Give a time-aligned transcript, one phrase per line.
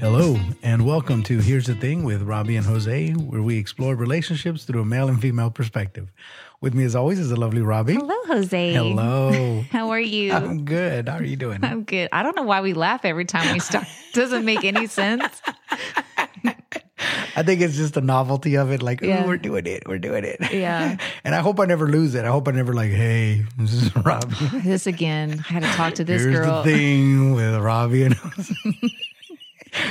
[0.00, 4.64] Hello, and welcome to Here's the Thing with Robbie and Jose, where we explore relationships
[4.64, 6.08] through a male and female perspective.
[6.60, 7.94] With me, as always, is the lovely Robbie.
[7.94, 8.72] Hello, Jose.
[8.74, 9.64] Hello.
[9.72, 10.32] How are you?
[10.32, 11.08] I'm good.
[11.08, 11.64] How are you doing?
[11.64, 12.08] I'm good.
[12.12, 13.86] I don't know why we laugh every time we start.
[14.12, 15.42] Doesn't make any sense.
[17.36, 18.82] I think it's just the novelty of it.
[18.82, 19.24] Like, Yeah.
[19.24, 19.82] ooh, we're doing it.
[19.88, 20.38] We're doing it.
[20.52, 20.96] Yeah.
[21.24, 22.24] and I hope I never lose it.
[22.24, 24.34] I hope I never like, hey, this is Robbie.
[24.60, 25.44] This again.
[25.48, 26.62] I had to talk to this Here's girl.
[26.62, 28.16] the thing with Robbie and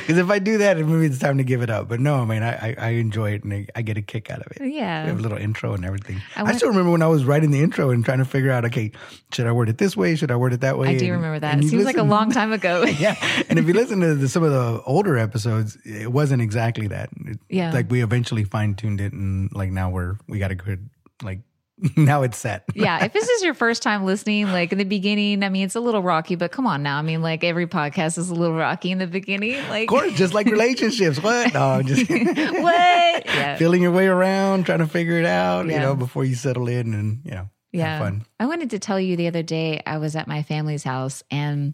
[0.07, 1.89] Because if I do that, maybe it's time to give it up.
[1.89, 4.31] But no, I mean, I, I, I enjoy it and I, I get a kick
[4.31, 4.71] out of it.
[4.71, 5.03] Yeah.
[5.03, 6.21] We have a little intro and everything.
[6.37, 8.63] I, went- still remember when I was writing the intro and trying to figure out,
[8.63, 8.93] okay,
[9.33, 10.15] should I word it this way?
[10.15, 10.87] Should I word it that way?
[10.87, 11.59] I do And- remember that.
[11.61, 12.83] It seems like a long time ago.
[12.99, 13.15] yeah.
[13.49, 17.09] And if you listen to the, some of the older episodes, it wasn't exactly that.
[17.25, 17.73] It- Yeah.
[17.73, 20.89] Like we eventually fine tuned it and like now we're, we got a good,
[21.21, 21.39] like,
[21.97, 22.63] now it's set.
[22.75, 23.05] yeah.
[23.05, 25.79] If this is your first time listening, like in the beginning, I mean, it's a
[25.79, 26.97] little rocky, but come on now.
[26.97, 29.55] I mean, like every podcast is a little rocky in the beginning.
[29.69, 31.21] Like, Of course, just like relationships.
[31.21, 31.53] What?
[31.53, 33.25] No, just what?
[33.25, 33.57] Yeah.
[33.57, 36.93] feeling your way around, trying to figure it out, you know, before you settle in
[36.93, 37.99] and, you know, Yeah.
[37.99, 38.25] fun.
[38.39, 41.73] I wanted to tell you the other day, I was at my family's house and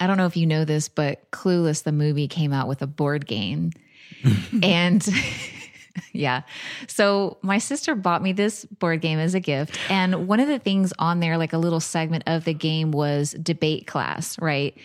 [0.00, 2.86] I don't know if you know this, but Clueless, the movie, came out with a
[2.86, 3.70] board game.
[4.62, 5.06] and
[6.12, 6.42] yeah.
[6.86, 9.78] So my sister bought me this board game as a gift.
[9.90, 13.32] And one of the things on there, like a little segment of the game, was
[13.42, 14.76] debate class, right?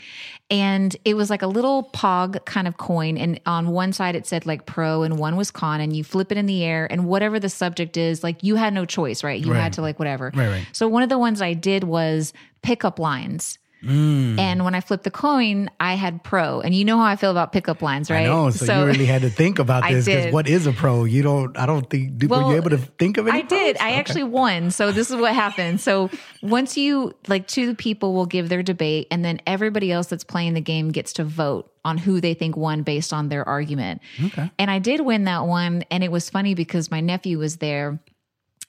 [0.51, 3.17] And it was like a little pog kind of coin.
[3.17, 5.81] And on one side it said like pro and one was con.
[5.81, 6.87] And you flip it in the air.
[6.91, 9.43] And whatever the subject is, like you had no choice, right?
[9.43, 9.61] You Right.
[9.61, 10.31] had to like whatever.
[10.35, 10.67] Right, right.
[10.71, 13.57] So one of the ones I did was pickup lines.
[13.83, 14.39] Mm.
[14.39, 16.61] And when I flipped the coin, I had pro.
[16.61, 18.25] And you know how I feel about pickup lines, right?
[18.25, 18.49] I know.
[18.49, 21.03] So, you really had to think about this because what is a pro?
[21.03, 23.33] You don't, I don't think, do, were you able to think of it?
[23.33, 23.77] I did.
[23.77, 24.71] I actually won.
[24.71, 25.81] So this is what happened.
[25.81, 26.09] So
[26.41, 30.53] once you like two people will give their debate and then everybody else that's playing
[30.53, 34.01] the game gets to vote on who they think won based on their argument.
[34.23, 34.49] Okay.
[34.57, 37.99] And I did win that one and it was funny because my nephew was there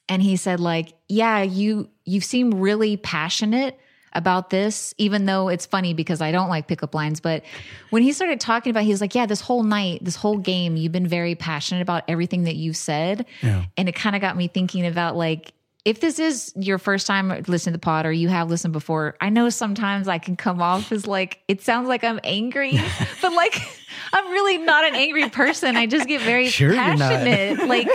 [0.09, 3.77] and he said like, "Yeah, you you seem really passionate
[4.17, 7.43] about this even though it's funny because I don't like pickup lines, but
[7.91, 10.37] when he started talking about it, he was like, "Yeah, this whole night, this whole
[10.37, 13.65] game, you've been very passionate about everything that you've said." Yeah.
[13.77, 15.53] And it kind of got me thinking about like
[15.87, 19.15] if this is your first time listening to the pod or you have listened before,
[19.21, 22.73] I know sometimes I can come off as like it sounds like I'm angry,
[23.21, 23.57] but like
[24.11, 25.77] I'm really not an angry person.
[25.77, 27.65] I just get very Sure passionate.
[27.69, 27.87] Like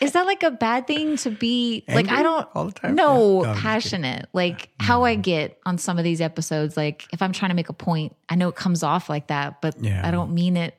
[0.00, 2.94] is that like a bad thing to be like I don't all the time?
[2.94, 4.28] No, No, passionate.
[4.32, 5.22] Like how I mm-hmm.
[5.22, 8.36] get on some of these episodes like if I'm trying to make a point, I
[8.36, 10.06] know it comes off like that, but Yeah.
[10.06, 10.78] I don't mean it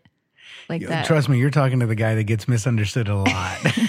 [0.69, 1.05] like that.
[1.05, 3.59] Trust me, you're talking to the guy that gets misunderstood a lot.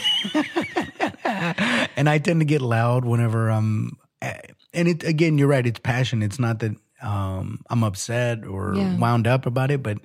[1.97, 5.67] and I tend to get loud whenever I'm, and it again, you're right.
[5.67, 6.23] It's passion.
[6.23, 8.97] It's not that um, I'm upset or Yeah.
[8.97, 9.99] wound up about it, but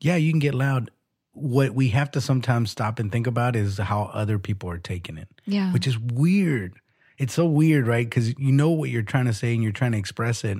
[0.00, 0.90] yeah, you can get loud.
[1.32, 5.18] What we have to sometimes stop and think about is how other people are taking
[5.18, 5.72] it, Yeah.
[5.72, 6.74] which is weird.
[7.18, 8.06] It's so weird, right?
[8.06, 10.58] Because you know what you're trying to say and you're trying to express it,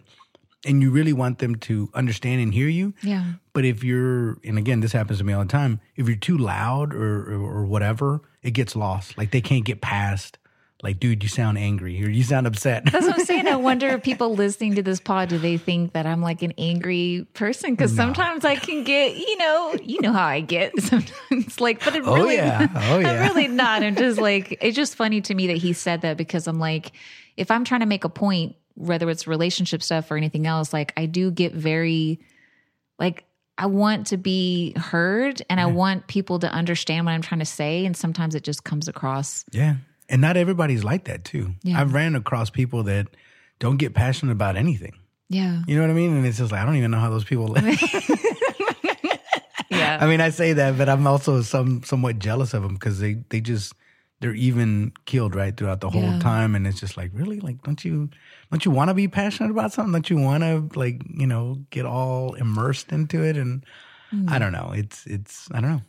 [0.67, 2.95] and you really want them to understand and hear you.
[3.03, 3.33] yeah.
[3.53, 5.81] But if you're, and again, this happens to me all the time.
[5.97, 9.17] If you're too loud or, or or whatever, it gets lost.
[9.19, 10.39] Like they can't get past.
[10.81, 12.85] Like, dude, you sound angry or you sound upset.
[12.85, 13.49] That's what I'm saying.
[13.49, 16.55] I wonder if people listening to this pod, do they think that I'm like an
[16.57, 17.73] angry person?
[17.75, 21.61] Because sometimes I can get, you know, you know how I get sometimes.
[21.61, 22.69] Like, but it Oh, really, yeah.
[22.93, 23.11] Oh, yeah.
[23.11, 23.83] I'm really not.
[23.83, 26.93] I'm just like, it's just funny to me that he said that because I'm like,
[27.37, 30.93] if I'm trying to make a point, whether it's relationship stuff or anything else, like
[30.97, 32.21] I do get very,
[33.01, 33.25] like,
[33.61, 37.45] I want to be heard and I want people to understand what I'm trying to
[37.45, 37.85] say.
[37.85, 39.45] And sometimes it just comes across.
[39.51, 39.75] yeah,
[40.09, 41.55] and not everybody's like that too.
[41.63, 41.81] Yeah.
[41.81, 43.09] I've ran across people that
[43.59, 44.95] don't get passionate about anything.
[45.29, 45.63] Yeah.
[45.67, 46.17] You know what I mean?
[46.17, 47.65] And it's just like I don't even know how those people live.
[49.71, 49.99] Yeah.
[50.01, 53.15] I mean, I say that, but I'm also some somewhat jealous of them because they
[53.29, 53.75] they just
[54.21, 56.19] they're even killed right throughout the whole Yeah.
[56.19, 58.09] time, and it's just like really like don't you
[58.51, 59.93] don't you want to be passionate about something?
[59.93, 63.37] Don't you want to like you know get all immersed into it?
[63.37, 63.65] And
[64.11, 64.27] hmm.
[64.29, 64.73] I don't know.
[64.75, 65.83] It's it's I don't know.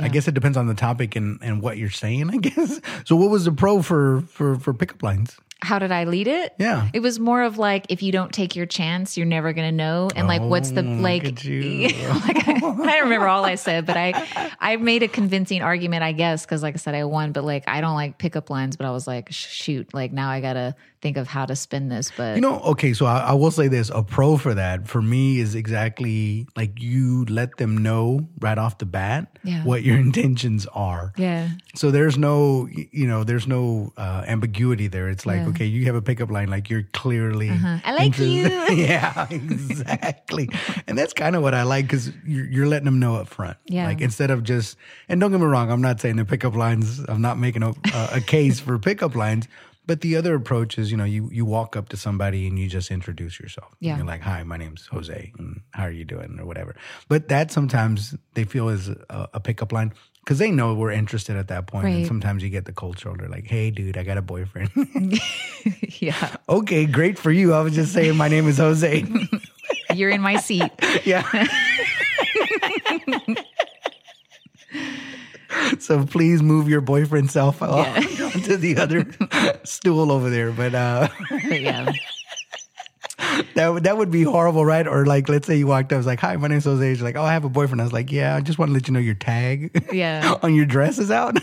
[0.00, 2.30] I guess it depends on the topic and, and what you're saying.
[2.30, 2.80] I guess.
[3.04, 5.36] So, what was the pro for for for pickup lines?
[5.62, 6.54] How did I lead it?
[6.58, 6.88] Yeah.
[6.92, 10.10] It was more of like if you don't take your chance, you're never gonna know.
[10.14, 11.24] And like, what's the Oh, like?
[11.44, 16.02] like I, I don't remember all I said, but I I made a convincing argument,
[16.02, 17.32] I guess, because like I said, I won.
[17.32, 18.76] But like, I don't like pickup lines.
[18.76, 22.10] But I was like, shoot, like now I gotta think of how to spin this.
[22.16, 25.00] But You know, okay, so I, I will say this: a pro for that for
[25.02, 29.64] me is exactly like you let them know right off the bat Yeah.
[29.64, 31.12] what your intentions are.
[31.16, 35.08] yeah, So there's no, you know, there's no uh, ambiguity there.
[35.08, 35.45] It's like, Yeah.
[35.46, 37.50] Like, okay, you have a pickup line, like you're clearly.
[37.50, 37.78] Uh-huh.
[37.84, 38.76] I like interested- you.
[38.84, 40.48] yeah, exactly.
[40.86, 43.56] and that's kind of what I like because you're, you're letting them know up front.
[43.66, 43.86] Yeah.
[43.86, 44.76] Like instead of just,
[45.08, 47.00] and don't get me wrong, I'm not saying the pickup lines.
[47.08, 49.48] I'm not making a a, a case for pickup lines.
[49.86, 52.68] But the other approach is, you know, you you walk up to somebody and you
[52.68, 53.70] just introduce yourself.
[53.80, 53.96] Yeah.
[53.96, 56.74] You're like, "Hi, my name's Jose, and how are you doing?" or whatever.
[57.08, 59.92] But that sometimes they feel is a, a pickup line
[60.24, 61.86] because they know we're interested at that point.
[61.86, 62.06] And Right.
[62.06, 64.70] sometimes you get the cold shoulder, like, "Hey, dude, I got a boyfriend."
[66.00, 66.36] yeah.
[66.48, 67.52] okay, great for you.
[67.54, 69.04] I was just saying, my name is Jose.
[69.94, 70.70] You're in my seat.
[71.04, 71.22] yeah.
[75.78, 77.86] so please move your boyfriend self off
[78.34, 79.06] onto the other
[79.64, 80.52] stool over there.
[80.52, 81.08] But uh,
[81.48, 81.92] yeah.
[83.54, 84.86] that would that would be horrible, right?
[84.86, 87.16] Or like, let's say you walked up, was like, "Hi, my name's Jose." She's like,
[87.16, 88.94] "Oh, I have a boyfriend." I was like, "Yeah, I just want to let you
[88.94, 90.36] know your tag Yeah.
[90.42, 91.38] on your dress is out."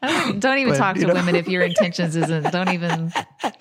[0.02, 1.14] Don't, don't even But, talk to know.
[1.14, 2.52] women if your intentions isn't.
[2.52, 3.12] Don't even.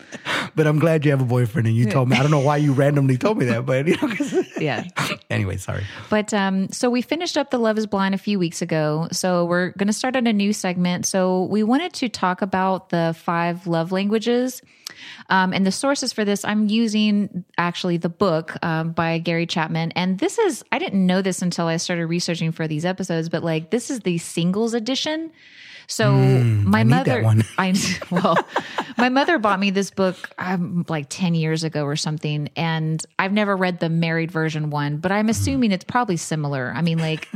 [0.56, 2.16] but I'm glad you have a boyfriend, and you told me.
[2.16, 4.44] I don't know why you randomly told me that, but you know.
[4.60, 4.84] Yeah.
[5.31, 5.84] anyway, sorry.
[6.12, 9.07] But um, so we finished up the Love is Blind a few weeks ago.
[9.12, 11.07] So we're going to start on a new segment.
[11.07, 14.62] So we wanted to talk about the five love languages.
[15.30, 19.92] Um, and the sources for this, I'm using actually the book um, by Gary Chapman.
[19.92, 23.44] And this is, I didn't know this until I started researching for these episodes, but
[23.44, 25.31] like this is the singles edition.
[25.88, 27.25] So my Hmm, I mother.
[27.57, 27.74] I
[28.12, 28.38] well,
[28.98, 33.34] my mother bought me this book um, like ten years ago or something, and I've
[33.34, 35.18] never read the married version one, but Hmm.
[35.18, 36.72] I'm assuming it's probably similar.
[36.75, 37.30] I mean, like.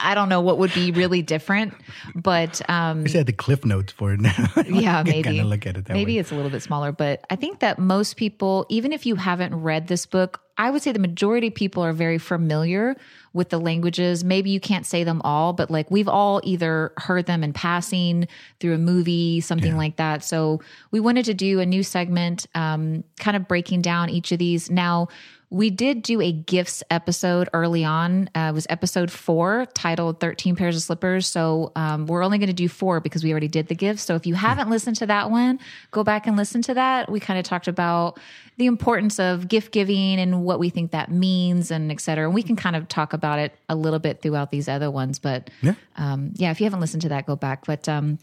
[0.00, 1.72] I- don't know what would be really different,
[2.14, 4.48] but um, I had the cliff notes for it now.
[4.68, 6.18] yeah, maybe kind of look at it that maybe way.
[6.18, 9.54] it's a little bit smaller, but I think that most people, even if you haven't
[9.54, 12.96] read this book, I would say the majority of people are very familiar
[13.38, 14.24] with the languages.
[14.24, 18.26] Maybe you can't say them all, but like we've all either heard them in passing
[18.58, 20.24] through a movie, something like that.
[20.24, 24.40] So we wanted to do a new segment, um, kind of breaking down each of
[24.40, 24.70] these.
[24.70, 25.08] Now,
[25.50, 28.28] we did do a gifts episode early on.
[28.34, 31.26] Uh, it was episode four titled 13 Pairs of Slippers.
[31.26, 34.02] So um, we're only going to do four because we already did the gifts.
[34.02, 35.58] So if you haven't listened to that one,
[35.90, 37.10] go back and listen to that.
[37.10, 38.20] We kind of talked about
[38.58, 42.26] the importance of gift giving and what we think that means and et cetera.
[42.26, 45.18] And we can kind of talk about it a little bit throughout these other ones.
[45.18, 45.74] But Yeah.
[45.96, 47.64] um, yeah, if you haven't listened to that, go back.
[47.66, 48.18] But um,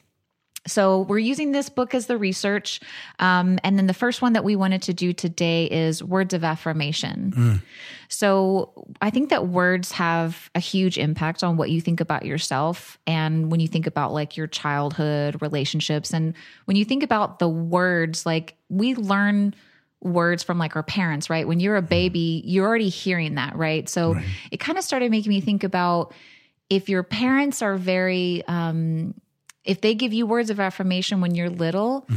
[0.68, 2.80] so we're using this book as the research.
[3.20, 6.44] Um, and then the first one that we wanted to do today is words of
[6.44, 7.32] affirmation.
[8.10, 12.98] So I think that words have a huge impact on what you think about yourself.
[13.06, 16.34] And when you think about like your childhood relationships, and
[16.66, 19.54] when you think about the words, like we learn
[20.02, 21.48] words from like our parents, right?
[21.48, 23.90] When you're a baby, you're already hearing that, right?
[23.90, 24.20] So
[24.52, 26.14] it kind of started making me think about
[26.70, 29.14] if your parents are very, um,
[29.66, 32.08] if they give you words of affirmation when you're little,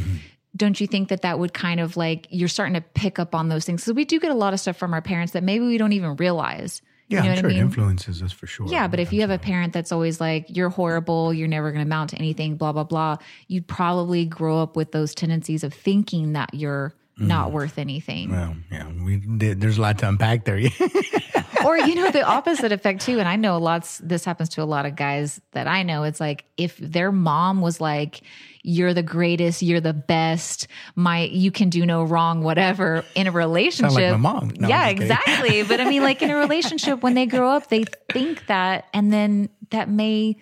[0.55, 3.49] don't you think that that would kind of like you're starting to pick up on
[3.49, 3.83] those things?
[3.83, 5.93] So we do get a lot of stuff from our parents that maybe we don't
[5.93, 6.81] even realize.
[7.07, 8.67] Yeah, you know I'm sure I it influences us for sure.
[8.67, 11.79] Yeah, but if you have a parent that's always like, you're horrible, you're never going
[11.79, 13.17] to amount to anything, blah, blah, blah,
[13.47, 17.53] you'd probably grow up with those tendencies of thinking that you're not mm.
[17.53, 18.31] worth anything.
[18.31, 20.57] Well, yeah, we did, there's a lot to unpack there.
[21.65, 24.65] or you know the opposite effect too and i know lots this happens to a
[24.65, 28.21] lot of guys that i know it's like if their mom was like
[28.63, 33.31] you're the greatest you're the best my you can do no wrong whatever in a
[33.31, 34.51] relationship my mom.
[34.57, 37.83] No, yeah exactly but i mean like in a relationship when they grow up they
[38.11, 40.37] think that and then that may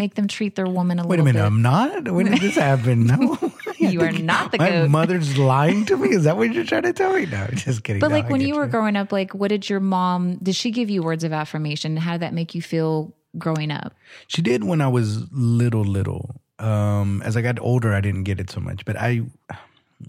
[0.00, 1.34] make them treat their woman a little bit.
[1.34, 2.10] Wait a minute, bit I'm not.
[2.10, 3.06] When did this happen?
[3.06, 3.36] No,
[3.80, 6.10] you are not the my goat mother's lying to me.
[6.10, 7.26] Is that what you're trying to tell me?
[7.26, 8.00] No, just kidding.
[8.00, 10.54] But No, like I when you were growing up, like what did your mom did
[10.54, 11.96] she give you words of affirmation?
[11.96, 13.94] How did that make you feel growing up?
[14.26, 16.40] She did when I was little, little.
[16.58, 18.84] Um, as I got older, I didn't get it so much.
[18.84, 19.22] But I,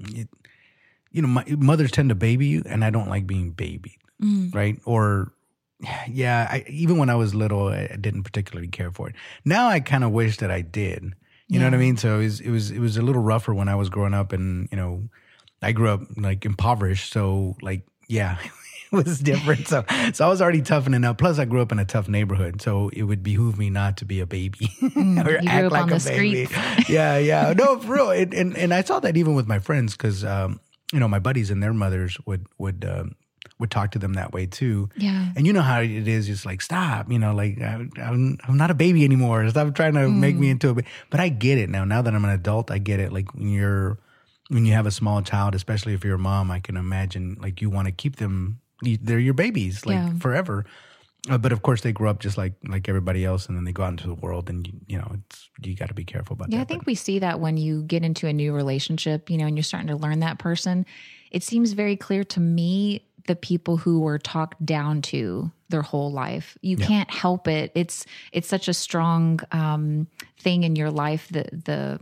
[0.09, 0.27] it,
[1.11, 3.97] you know, my mothers tend to baby you, and I don't like being babied,
[4.53, 4.77] right?
[4.85, 5.31] Or,
[6.09, 9.15] yeah, I, even when I was little, I I didn't particularly care for it.
[9.45, 11.13] Now I kind of wish that I did.
[11.51, 11.97] You know what I mean?
[11.97, 14.31] So it was, it was it was a little rougher when I was growing up,
[14.33, 15.09] and you know,
[15.61, 17.11] I grew up like impoverished.
[17.11, 18.37] So like, yeah.
[18.93, 21.17] It was different, so so I was already toughening up.
[21.17, 24.05] Plus, I grew up in a tough neighborhood, so it would behoove me not to
[24.05, 26.47] be a baby or Mm, grew act like a baby.
[26.89, 28.11] yeah, yeah, no, for real.
[28.11, 30.59] And, and and I saw that even with my friends because um,
[30.91, 33.15] you know my buddies and their mothers would would um,
[33.61, 34.89] would talk to them that way too.
[34.97, 35.31] Yeah.
[35.37, 37.09] And you know how it is, just like stop.
[37.09, 39.47] You know, like I, I'm I'm not a baby anymore.
[39.49, 40.73] Stop trying to make me into a.
[40.73, 40.83] Ba-.
[41.09, 41.85] But I get it now.
[41.85, 43.13] Now that I'm an adult, I get it.
[43.13, 43.97] Like when you're
[44.49, 47.61] when you have a small child, especially if you're a mom, I can imagine like
[47.61, 48.59] you want to keep them.
[48.83, 50.13] They're your babies, like Yeah.
[50.19, 50.65] forever.
[51.29, 53.71] Uh, but of course, they grow up just like like everybody else, and then they
[53.71, 56.33] go out into the world, and you, you know, it's you got to be careful
[56.33, 56.63] about Yeah, that.
[56.63, 59.55] I think we see that when you get into a new relationship, you know, and
[59.55, 60.83] you're starting to learn that person.
[61.29, 66.11] It seems very clear to me the people who were talked down to their whole
[66.11, 66.57] life.
[66.61, 67.71] You can't help it.
[67.75, 70.07] It's it's such a strong um,
[70.39, 71.99] thing in your life the the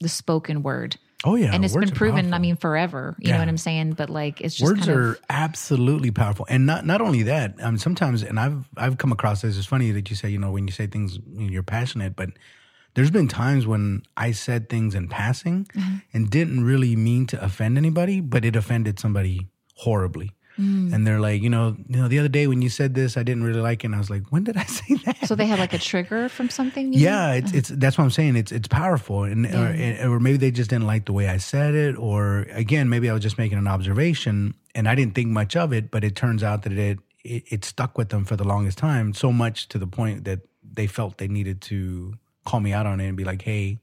[0.00, 0.96] the spoken word.
[1.22, 3.14] Oh yeah, and it's words been proven, I mean, forever.
[3.18, 3.92] You know what I'm saying?
[3.92, 7.54] But like it's just words kind are of absolutely powerful and not not only that
[7.62, 10.50] um sometimes and i've i've come across this it's funny that you say you know
[10.50, 12.30] when you say things you're passionate but
[12.94, 15.96] there's been times when i said things in passing Mm-hmm.
[16.14, 19.46] and didn't really mean to offend anybody but it offended somebody
[19.76, 20.92] horribly Mm.
[20.92, 23.22] and they're like you know you know the other day when you said this i
[23.22, 25.46] didn't really like it and i was like when did i say that so they
[25.46, 26.92] had like a trigger from something.
[26.92, 28.36] you yeah, it's it's that's what I'm saying.
[28.36, 31.74] It's it's powerful, and or, or maybe they just didn't like the way I said
[31.74, 35.56] it, or again, maybe I was just making an observation and I didn't think much
[35.56, 38.44] of it, but it turns out that it it, it stuck with them for the
[38.44, 40.40] longest time, so much to the point that
[40.72, 42.14] they felt they needed to
[42.44, 43.80] call me out on it and be like, "Hey,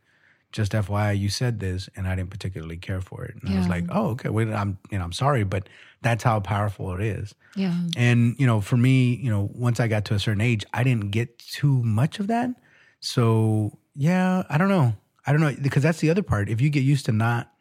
[0.57, 3.69] just FYI, you said this, and I didn't particularly care for it." And I was
[3.69, 4.29] like, "Oh, okay.
[4.29, 5.69] Well, I'm you know I'm sorry, but
[6.01, 7.73] that's how powerful it is." Yeah.
[7.95, 10.83] And, you know, for me, you know, once I got to a certain age, I
[10.83, 12.51] didn't get too much of that.
[12.99, 14.93] So, yeah, I don't know.
[15.25, 16.49] I don't know because that's the other part.
[16.49, 17.51] If you get used to not,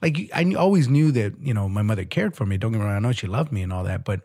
[0.00, 2.56] like, I always knew that, you know, my mother cared for me.
[2.56, 2.96] Don't get me wrong.
[2.96, 4.20] I know she loved me and all that, but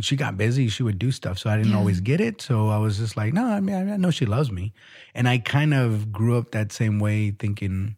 [0.00, 1.38] she got busy, she would do stuff.
[1.38, 2.40] So I didn't always get it.
[2.42, 4.72] So I was just like, no, I mean, I know she loves me.
[5.14, 7.96] And I kind of grew up that same way thinking,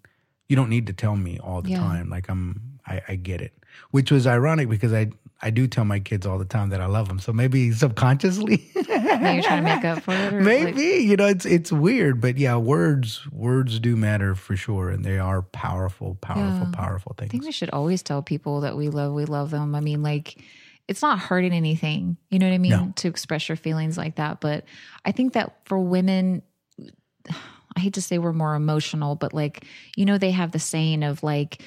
[0.48, 1.78] you don't need to tell me all the Yeah.
[1.78, 2.08] time.
[2.10, 3.52] Like I'm, I, I get it,
[3.90, 5.10] which was ironic because I,
[5.42, 7.18] I do tell my kids all the time that I love them.
[7.20, 10.32] So maybe subconsciously, Maybe you're trying to make up for it.
[10.42, 14.90] Maybe like- you know it's it's weird, but yeah, words words do matter for sure,
[14.90, 16.74] and they are powerful, powerful, Yeah.
[16.76, 17.28] powerful things.
[17.28, 19.74] I think we should always tell people that we love, we love them.
[19.76, 20.42] I mean, like,
[20.88, 22.16] it's not hurting anything.
[22.30, 22.70] You know what I mean?
[22.72, 22.92] No.
[22.96, 24.40] To express your feelings like that.
[24.40, 24.64] But
[25.04, 26.42] I think that for women,
[27.76, 29.64] I hate to say we're more emotional, but like,
[29.96, 31.62] you know, they have the saying of like,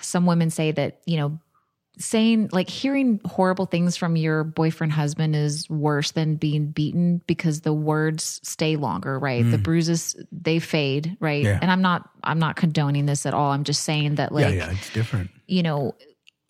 [0.00, 1.38] some women say that, you know,
[1.98, 7.62] saying like hearing horrible things from your boyfriend husband is worse than being beaten because
[7.62, 11.48] the words stay longer right the bruises they fade right Mm.
[11.48, 11.58] Yeah.
[11.60, 14.66] and i'm not i'm not condoning this at all i'm just saying that like yeah,
[14.66, 15.30] yeah, it's different.
[15.48, 15.96] you know,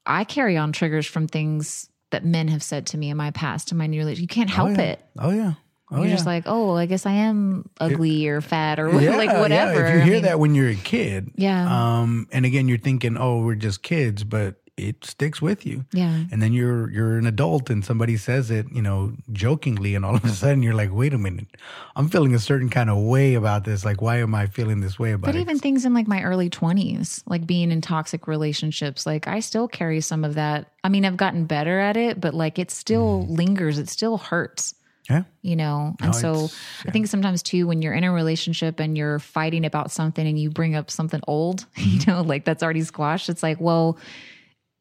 [0.09, 3.71] I carry on triggers from things that men have said to me in my past,
[3.71, 4.23] in my new relationship.
[4.23, 4.89] You can't help oh, yeah.
[4.89, 5.05] it.
[5.19, 5.53] Oh yeah.
[5.91, 6.15] Oh You're yeah.
[6.15, 9.81] just like, oh, I guess I am ugly or fat or yeah, like whatever.
[9.81, 9.87] Yeah.
[9.89, 12.01] If you I hear mean, that when you're a kid, Yeah.
[12.01, 15.85] Um, and again, you're thinking, oh, we're just kids, but it sticks with you.
[15.93, 16.25] Yeah.
[16.31, 20.17] And then you're you're an adult, and somebody says it, you know, jokingly, and all
[20.17, 21.49] of a sudden you're like, wait a minute,
[21.97, 23.85] I'm feeling a certain kind of way about this.
[23.85, 25.39] Like, why am I feeling this way about But it?
[25.39, 29.41] But even things in like my early 20s, like being in toxic relationships, like I
[29.41, 30.73] still carry some of that.
[30.85, 33.37] I mean, I've gotten better at it, but like it still Mm.
[33.37, 33.79] lingers.
[33.79, 34.75] It still hurts.
[35.11, 35.23] yeah.
[35.41, 38.95] you know and so it's- i think sometimes too when you're in a relationship and
[38.99, 42.83] you're fighting about something and you bring up something old you know like that's already
[42.83, 43.97] squashed it's like well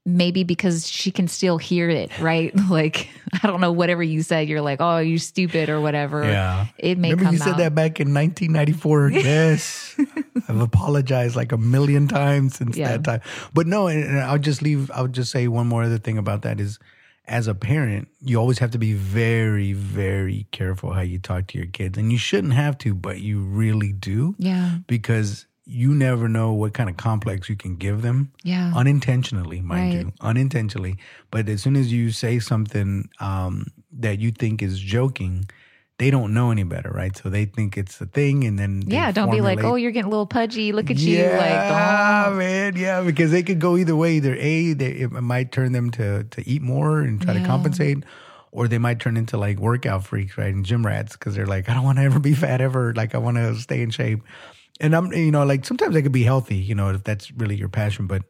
[0.07, 3.09] maybe because she can still hear it right like
[3.43, 6.67] i don't know whatever you said you're like oh you're stupid or whatever Yeah.
[6.77, 7.57] it may Remember come you said out.
[7.57, 9.11] that back in 1994.
[9.11, 9.99] yes.
[10.47, 12.91] I've apologized like a million times since Yeah.
[12.97, 13.21] that time.
[13.53, 16.43] But no, and, and I'll just leave, I'll just say one more other thing about
[16.43, 16.79] that is
[17.27, 21.57] as a parent, you always have to be very, very careful how you talk to
[21.57, 21.97] your kids.
[21.97, 24.35] And you shouldn't have to, but you really do.
[24.37, 29.59] yeah Because you never know what kind of complex you can give them yeah unintentionally,
[29.61, 30.05] mind Right.
[30.05, 30.95] you, unintentionally.
[31.29, 33.67] But as soon as you say something um,
[33.99, 35.49] that you think is joking,
[35.97, 37.17] they don't know any better, right?
[37.17, 40.07] So they think it's a thing, and then yeah don't be like oh you're getting
[40.07, 43.75] a little pudgy look at you yeah, like oh man, yeah, because they could go
[43.75, 44.13] either way.
[44.15, 48.03] Either a, they, it might turn them to to eat more and try to compensate,
[48.51, 51.67] or they might turn into like workout freaks, right, and gym rats because they're like,
[51.67, 52.93] I don't want to ever be fat ever.
[52.93, 54.21] Like I want to stay in shape.
[54.79, 57.55] And I'm, you know, like sometimes I could be healthy, you know, if that's really
[57.55, 58.23] your passion, but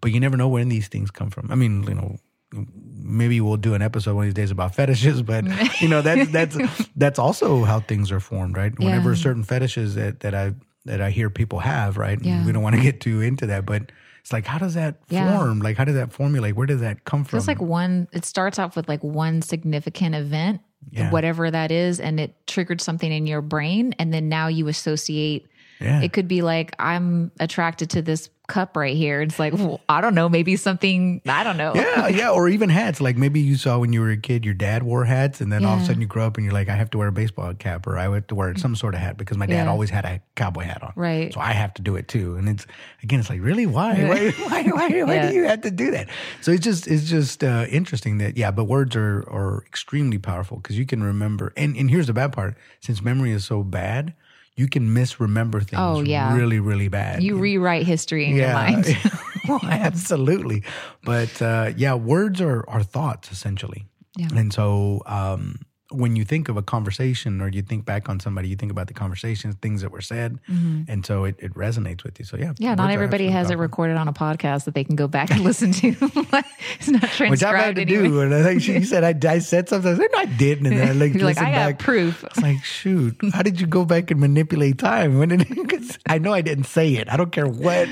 [0.00, 1.50] but you never know when these things come from.
[1.50, 2.16] I mean, you know,
[2.52, 5.44] maybe we'll do an episode one of these days about fetishes, but
[5.80, 6.58] you know, that's that's
[6.96, 8.76] that's also how things are formed, right?
[8.78, 10.54] Whenever certain fetishes that that I
[10.84, 12.18] that I hear people have, right?
[12.20, 12.44] Yeah.
[12.44, 15.36] we don't want to get too into that, but it's like, how does that Yeah.
[15.38, 15.60] form?
[15.60, 16.56] Like, how does that formulate?
[16.56, 17.38] Where does that come from?
[17.38, 18.08] It's like one.
[18.12, 21.10] It starts off with like one significant event, Yeah.
[21.10, 25.46] whatever that is, and it triggered something in your brain, and then now you associate
[25.82, 26.00] Yeah.
[26.02, 29.22] It could be like, I'm attracted to this cup right here.
[29.22, 31.72] It's like, well, I don't know, maybe something, I don't know.
[31.74, 33.00] Yeah, yeah, or even hats.
[33.00, 35.64] Like maybe you saw when you were a kid, your dad wore hats, and then
[35.64, 37.12] all of a sudden you grow up and you're like, I have to wear a
[37.12, 39.70] baseball cap, or I have to wear some sort of hat because my dad Yeah.
[39.70, 40.92] always had a cowboy hat on.
[40.96, 41.32] Right.
[41.32, 42.36] So I have to do it too.
[42.36, 42.66] And it's
[43.02, 45.28] again, it's like, really, why, why, why, why, why Yeah.
[45.30, 46.08] do you have to do that?
[46.42, 50.58] So it's just, it's just uh, interesting that yeah, but words are are extremely powerful
[50.58, 51.52] because you can remember.
[51.56, 54.12] And and here's the bad part: since memory is so bad,
[54.56, 55.80] you can misremember things.
[55.80, 56.34] Oh, yeah.
[56.34, 57.22] really, really bad.
[57.22, 58.86] You rewrite history in your mind.
[59.48, 60.62] well, absolutely.
[61.04, 63.86] But uh, yeah, words are, are thoughts essentially.
[64.16, 64.28] Yeah.
[64.36, 65.60] And so um,
[65.92, 68.86] when you think of a conversation or you think back on somebody, you think about
[68.88, 70.38] the conversations, things that were said.
[70.48, 72.24] And so it, it resonates with you.
[72.24, 72.46] So yeah.
[72.52, 72.62] Mm-hmm.
[72.62, 75.40] Yeah, not everybody has it recorded on a podcast that they can go back and
[75.40, 75.88] listen to.
[75.98, 78.08] it's not transcribed Which I've had to anyway.
[78.08, 78.20] do.
[78.20, 79.92] And I think she said I, I said something.
[79.92, 80.66] I said, no, I didn't.
[80.66, 81.78] And then I like, like, I got back.
[81.78, 82.24] proof.
[82.24, 85.18] It's like, shoot, how did you go back and manipulate time?
[85.18, 87.10] When it, I know I didn't say it.
[87.10, 87.88] I don't care what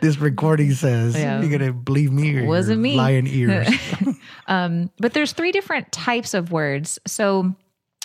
[0.00, 1.16] this recording says.
[1.16, 1.40] Yeah.
[1.40, 2.96] You're going to believe me or Wasn't me.
[2.96, 3.68] lying ears.
[4.46, 6.98] Um, but there's three different types of words.
[7.06, 7.54] So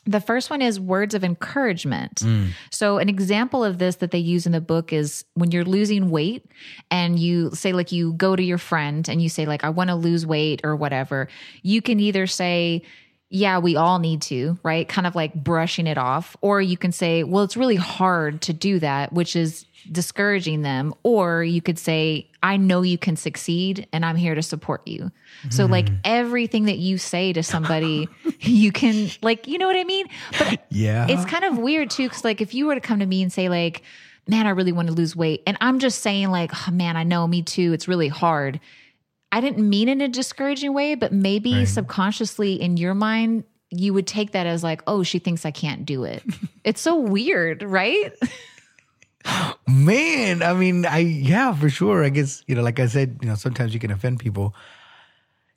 [0.05, 2.15] the first one is words of encouragement.
[2.15, 2.49] Mm.
[2.71, 6.09] So an example of this that they use in the book is when you're losing
[6.09, 6.45] weight
[6.89, 9.89] and you say like you go to your friend and you say like I want
[9.89, 11.27] to lose weight or whatever.
[11.61, 12.81] You can either say
[13.33, 14.87] yeah, we all need to, right?
[14.87, 16.35] Kind of like brushing it off.
[16.41, 20.93] Or you can say, well, it's really hard to do that, which is discouraging them.
[21.03, 25.11] Or you could say, I know you can succeed and I'm here to support you.
[25.49, 25.95] So, like hmm.
[26.03, 28.09] everything that you say to somebody,
[28.41, 30.07] you can, like, you know what I mean?
[30.37, 31.07] But Yeah.
[31.07, 33.31] it's kind of weird too, because like if you were to come to me and
[33.31, 33.81] say, like,
[34.27, 37.03] man, I really want to lose weight, and I'm just saying, like, oh man, I
[37.03, 38.59] know, me too, it's really hard.
[39.31, 41.67] I didn't mean in a discouraging way, but maybe Right.
[41.67, 45.85] subconsciously in your mind, you would take that as like, oh, she thinks I can't
[45.85, 46.23] do it.
[46.63, 48.13] it's so weird, right?
[49.67, 52.03] Man, I mean, I yeah, for sure.
[52.03, 54.55] I guess you know, like I said, you know, sometimes you can offend people.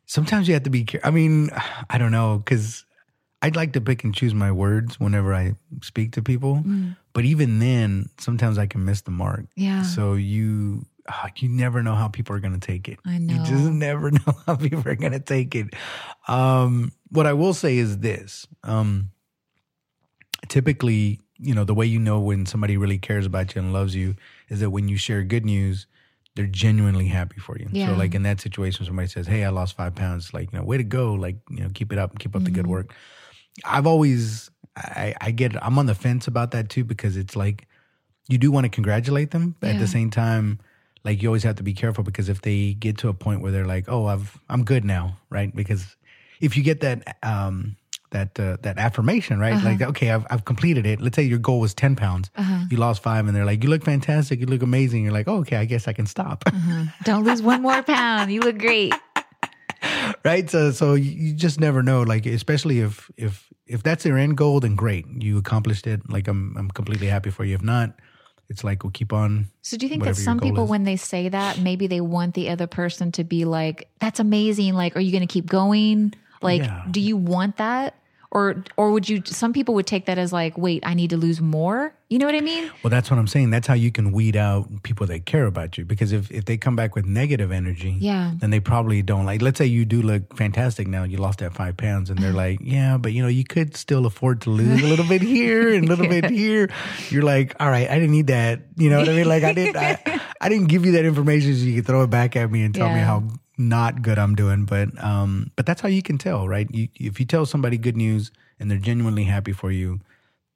[0.06, 1.08] Sometimes you have to be careful.
[1.08, 1.50] I mean,
[1.90, 2.84] I don't know because
[3.42, 6.96] I'd like to pick and choose my words whenever I speak to people, mm.
[7.12, 9.46] but even then, sometimes I can miss the mark.
[9.56, 9.82] Yeah.
[9.82, 12.98] So you ah, you never know how people are going to take it.
[13.04, 13.34] I know.
[13.34, 15.74] You just never know how people are going to take it.
[16.28, 18.46] Um, what I will say is this.
[18.62, 19.10] Um,
[20.48, 23.94] typically, you know, the way you know when somebody really cares about you and loves
[23.94, 24.14] you
[24.48, 25.86] is that when you share good news,
[26.36, 27.68] they're genuinely happy for you.
[27.72, 27.86] Yeah.
[27.86, 30.64] So, like in that situation, somebody says, "Hey, I lost five pounds," like you know,
[30.64, 32.54] way to go, like you know, keep it up, and keep up the Mm-hmm.
[32.54, 32.92] good work.
[33.64, 37.68] I've always, I, I get, I'm on the fence about that too because it's like
[38.28, 40.58] you do want to congratulate them, but at the same time,
[41.04, 43.52] like you always have to be careful because if they get to a point where
[43.52, 45.54] they're like, "Oh, I've, I'm good now," right?
[45.54, 45.96] Because
[46.40, 47.76] if you get that, um,
[48.10, 49.62] that uh, that affirmation, right?
[49.62, 51.00] Like, okay, I've, I've completed it.
[51.00, 52.30] Let's say your goal was ten pounds,
[52.70, 54.40] you lost five, and they're like, "You look fantastic.
[54.40, 56.44] You look amazing." You're like, "Oh, okay, I guess I can stop."
[57.04, 58.32] Don't lose one more pound.
[58.32, 58.94] You look great.
[60.24, 64.16] right so so you- you just never know like especially if if if that's your
[64.16, 67.62] end goal then great you accomplished it like i'm i'm completely happy for you if
[67.62, 67.94] not
[68.48, 70.70] it's like we'll keep on So do you think that some people, is.
[70.70, 74.74] when they say that, maybe they want the other person to be like, "That's amazing."
[74.74, 76.12] Like, are you going to keep going?
[76.42, 76.84] Like, Yeah.
[76.90, 77.94] do you want that,
[78.34, 79.22] or or would you?
[79.24, 82.26] Some people would take that as like, "Wait, I need to lose more." You know
[82.26, 82.70] what I mean?
[82.82, 85.76] well that's what i'm saying that's how you can weed out people that care about
[85.76, 88.32] you because if if they come back with negative energy Yeah.
[88.38, 91.54] then they probably don't like let's say you do look fantastic now you lost that
[91.54, 92.38] five pounds and they're uh-huh.
[92.38, 95.74] like yeah but you know you could still afford to lose a little bit here
[95.74, 96.70] and a little bit here
[97.08, 99.52] you're like all right i didn't need that you know what i mean like i
[99.52, 102.48] didn't I, I didn't give you that information so you could throw it back at
[102.50, 103.24] me and tell me how
[103.56, 107.20] not good i'm doing but um but that's how you can tell right you, if
[107.20, 110.00] you tell somebody good news and they're genuinely happy for you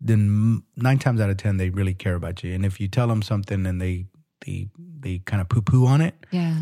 [0.01, 3.07] then nine times out of ten they really care about you and if you tell
[3.09, 4.07] them something and they
[4.47, 4.69] they
[5.01, 6.57] they kind of poo poo on it Yeah.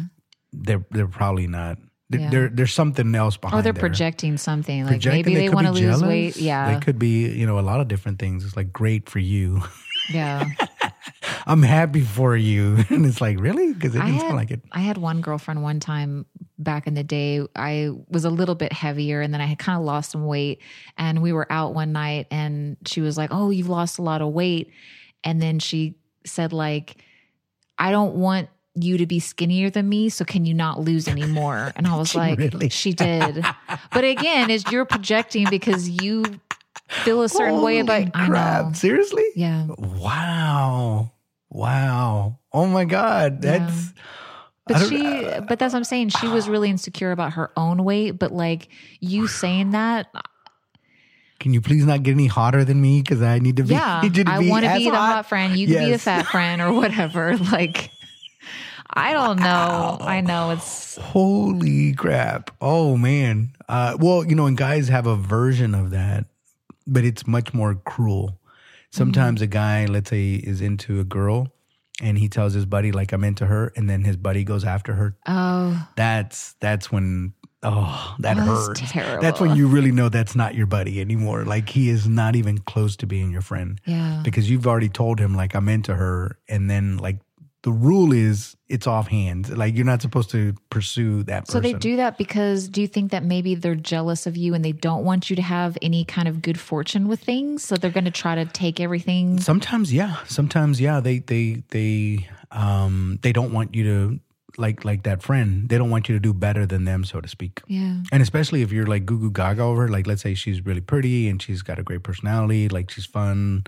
[0.53, 1.79] they're they're probably not.
[2.09, 2.31] There, Yeah.
[2.31, 3.59] there- there's something else behind.
[3.59, 3.81] Or they're there.
[3.81, 4.83] projecting something.
[4.85, 6.37] Like Projecting, maybe they, could want to lose weight.
[6.37, 6.73] Yeah.
[6.73, 8.45] they could be you know a lot of different things.
[8.45, 9.63] It's like great for you.
[10.11, 10.45] yeah.
[11.47, 14.63] I'm happy for you, and it's like really because it didn't had, sound like it.
[14.73, 16.27] I had one girlfriend one time
[16.59, 17.47] back in the day.
[17.55, 20.61] I was a little bit heavier and then I had kind of lost some weight.
[20.97, 24.23] And we were out one night and she was like, Oh, you've lost a lot
[24.23, 24.71] of weight.
[25.23, 26.97] And then she said, like,
[27.79, 30.09] I don't want you to be skinnier than me.
[30.09, 31.73] So can you not lose anymore?
[31.77, 32.69] And I was like, really?
[32.69, 33.45] She did.
[33.93, 36.25] But again, is you're projecting because you
[36.89, 38.77] feel a certain way about Holy crap!
[38.77, 39.25] Seriously?
[39.35, 39.67] Yeah.
[39.79, 41.13] Wow!
[41.51, 42.39] Wow!
[42.53, 43.43] Oh my God!
[43.43, 43.93] That's.
[44.69, 46.09] I But don't- she, but that's what I'm saying.
[46.09, 48.13] She was really insecure about her own weight.
[48.13, 48.69] But like
[49.01, 50.09] you saying that,
[51.39, 53.01] can you please not get any hotter than me?
[53.01, 53.75] Because I need to be.
[53.75, 55.57] Yeah, need you to I want to as be the hot friend.
[55.57, 56.05] You can be the Yes.
[56.05, 57.37] fat friend or whatever.
[57.53, 57.91] Like,
[58.93, 59.99] I don't know.
[60.01, 62.51] I know it's Holy crap!
[62.61, 63.53] Oh man.
[63.69, 66.25] Uh, well, you know, and guys have a version of that,
[66.87, 68.41] but it's much more cruel.
[68.91, 71.49] Sometimes a guy, let's say, is into a girl,
[72.01, 74.95] and he tells his buddy like I'm into her, and then his buddy goes after
[74.95, 75.17] her.
[75.27, 78.93] oh That's that's when oh that Oh, that's hurts.
[78.93, 79.23] terrible.
[79.23, 81.45] That's when you really know that's not your buddy anymore.
[81.45, 83.81] Like he is not even close to being your friend.
[83.85, 84.21] yeah.
[84.25, 87.19] because you've already told him like I'm into her, and then like
[87.67, 89.59] the rule is it's offhand.
[89.59, 93.11] Like you're not supposed to pursue that So they do that because do you think
[93.11, 96.29] that maybe they're jealous of you and they don't want you to have any kind
[96.29, 97.65] of good fortune with things?
[97.65, 99.41] So they're going to try to take everything.
[99.41, 100.19] Sometimes, yeah.
[100.27, 101.01] Sometimes, yeah.
[101.01, 104.21] They they they um they don't want you to
[104.57, 105.69] like like that friend.
[105.69, 107.63] They don't want you to do better than them, so to speak.
[107.67, 107.97] Yeah.
[108.13, 111.29] And especially if you're like goo goo gaga over, like let's say she's really pretty
[111.29, 113.65] and she's got a great personality, like she's fun,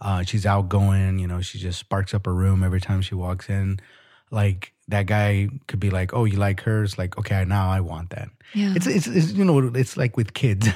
[0.00, 3.48] uh, she's outgoing, you know, she just sparks up her room every time she walks
[3.48, 3.80] in.
[4.32, 7.80] Like that guy could be like, "Oh, you like her?" It's like, okay, now I
[7.80, 8.28] want that.
[8.54, 8.74] Yeah.
[8.76, 10.68] It's, it's it's you know it's like with kids,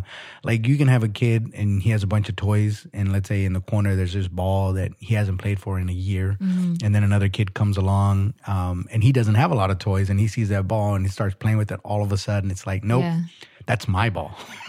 [0.44, 3.28] like you can have a kid and he has a bunch of toys, and let's
[3.28, 6.38] say in the corner there's this ball that he hasn't played for in a year,
[6.40, 6.76] Mm-hmm.
[6.82, 10.08] and then another kid comes along, um, and he doesn't have a lot of toys,
[10.08, 11.80] and he sees that ball and he starts playing with it.
[11.84, 13.20] All of a sudden, it's like, nope, Yeah.
[13.66, 14.34] that's my ball.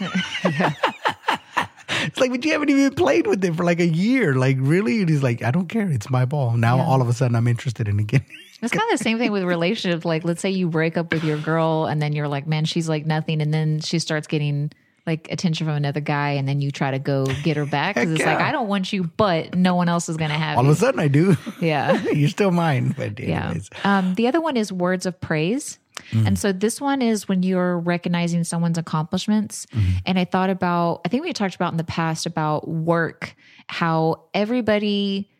[2.04, 4.34] It's like, but you haven't even played with it for like a year.
[4.34, 5.00] Like, really?
[5.00, 5.90] And he's like, I don't care.
[5.90, 6.56] It's my ball.
[6.56, 8.24] Now, all of a sudden, I'm interested in it again.
[8.62, 10.04] It's kind of the same thing with relationships.
[10.04, 12.88] Like, let's say you break up with your girl and then you're like, man, she's
[12.88, 13.42] like nothing.
[13.42, 14.72] And then she starts getting
[15.06, 18.12] like attention from another guy and then you try to go get her back because
[18.12, 18.38] it's like.
[18.38, 20.70] I don't want you, but no one else is going to have all you.
[20.70, 21.36] of a sudden, I do.
[21.60, 22.00] yeah.
[22.12, 22.94] You're still mine.
[22.96, 23.54] But Yeah.
[23.84, 25.78] Um, the other one is words of praise.
[26.14, 26.26] Mm-hmm.
[26.26, 29.66] And so this one is when you're recognizing someone's accomplishments.
[29.66, 29.96] Mm-hmm.
[30.06, 33.34] And I thought about, I think we talked about in the past about work,
[33.68, 35.30] how everybody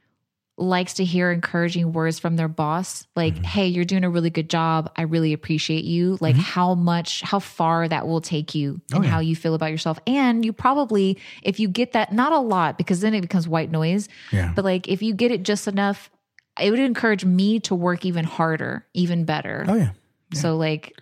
[0.56, 3.42] likes to hear encouraging words from their boss like mm-hmm.
[3.42, 7.40] hey you're doing a really good job i really appreciate you like how much how
[7.40, 9.10] far that will take you oh, and yeah.
[9.10, 12.78] how you feel about yourself and you probably if you get that not a lot
[12.78, 14.52] because then it becomes white noise Yeah.
[14.54, 16.08] but like if you get it just enough
[16.60, 19.90] it would encourage me to work even harder even better oh yeah.
[20.32, 20.92] So like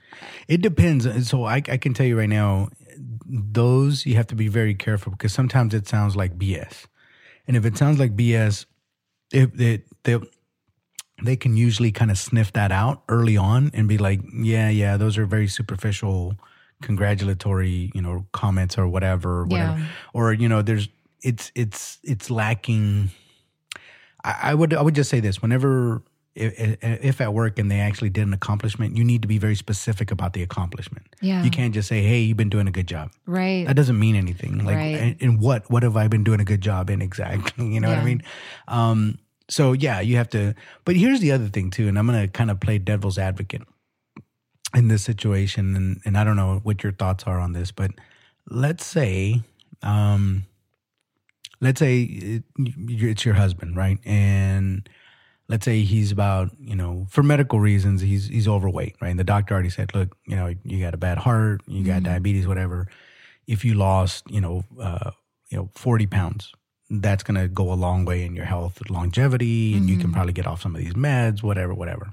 [0.48, 1.06] It depends.
[1.28, 2.68] So I, I can tell you right now,
[3.26, 6.86] those you have to be very careful because sometimes it sounds like BS,
[7.46, 8.66] and if it sounds like BS,
[9.32, 10.18] if it they
[11.22, 14.96] they can usually kind of sniff that out early on and be like, yeah, yeah,
[14.96, 16.34] those are very superficial,
[16.82, 19.86] congratulatory, you know, comments or whatever, or whatever, Yeah.
[20.12, 20.88] or you know, there's
[21.22, 23.10] it's it's it's lacking.
[24.24, 26.02] I, I would I would just say this: whenever
[26.34, 29.54] if, if at work and they actually did an accomplishment, you need to be very
[29.54, 31.06] specific about the accomplishment.
[31.20, 31.42] Yeah.
[31.44, 34.16] you can't just say, "Hey, you've been doing a good job." right That doesn't mean
[34.16, 34.64] anything.
[34.64, 35.16] Like, Right.
[35.20, 37.66] and, what what have I been doing a good job in exactly?
[37.72, 38.22] You know what I mean?
[38.68, 39.18] Um,
[39.48, 40.54] so yeah, you have to.
[40.84, 43.62] But here's the other thing too, and I'm gonna kind of play devil's advocate
[44.74, 47.90] in this situation, and and I don't know what your thoughts are on this, but
[48.48, 49.42] let's say,
[49.82, 50.44] um,
[51.60, 53.98] let's say it, it's your husband, right?
[54.06, 54.88] And
[55.48, 59.10] let's say he's about, you know, for medical reasons, he's he's overweight, right?
[59.10, 62.02] And the doctor already said, look, you know, you got a bad heart, you got
[62.02, 62.86] diabetes, whatever.
[63.46, 65.10] If you lost, you know, uh,
[65.48, 66.52] you know, forty pounds,
[66.90, 70.46] that's gonna go a long way in your health, longevity, and you can probably get
[70.46, 72.12] off some of these meds, whatever, whatever.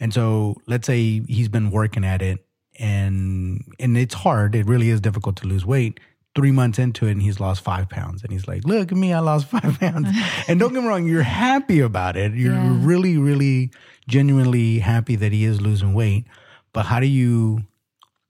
[0.00, 2.44] And so let's say he's been working at it
[2.78, 4.54] and and it's hard.
[4.54, 6.00] It really is difficult to lose weight.
[6.34, 8.22] Three months into it and he's lost five pounds.
[8.22, 10.08] And he's like, look at me, I lost five pounds.
[10.48, 12.32] and don't get me wrong, you're happy about it.
[12.32, 12.78] You're Yeah.
[12.80, 13.70] really, really
[14.08, 16.24] genuinely happy that he is losing weight.
[16.72, 17.60] But how do you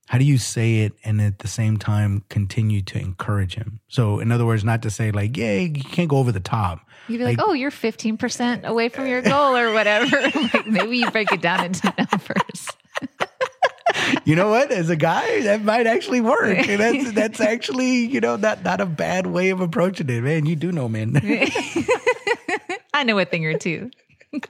[0.09, 3.81] how do you say it and at the same time continue to encourage him?
[3.89, 6.81] So in other words, not to say like, yay, you can't go over the top.
[7.09, 10.21] you'd be like, oh you're 15% away from your goal or whatever
[10.53, 12.69] like maybe you break it down into numbers
[14.25, 14.71] you know what?
[14.71, 16.69] As a guy, that might actually work.
[16.69, 20.47] And that's that's actually, you know, not not a bad way of approaching it, man.
[20.47, 21.21] You do know, man.
[22.95, 23.91] i know a thing or two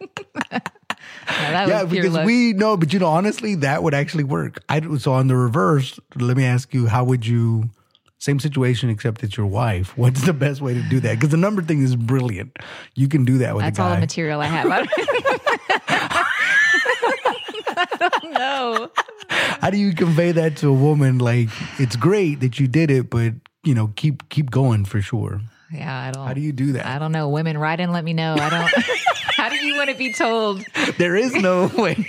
[1.29, 2.27] No, yeah, because luck.
[2.27, 4.63] we know, but you know, honestly, that would actually work.
[4.69, 5.99] I so on the reverse.
[6.17, 7.71] Let me ask you, how would you?
[8.19, 9.97] Same situation, except it's your wife.
[9.99, 11.15] What's the best way to do that?
[11.15, 12.57] Because the number thing is brilliant.
[12.95, 14.67] You can do that with That's all the material I have.
[18.03, 18.91] I don't know.
[19.31, 21.19] how do you convey that to a woman?
[21.19, 23.35] Like, it's great that you did it, but
[23.65, 25.41] you know, keep keep going for sure.
[25.73, 26.27] Yeah, I don't.
[26.27, 26.87] How do you do that?
[26.87, 27.29] I don't know.
[27.29, 28.35] Women, write in, let me know.
[28.39, 28.85] I don't.
[29.43, 30.65] how do you want to be told?
[30.99, 32.07] There is no way.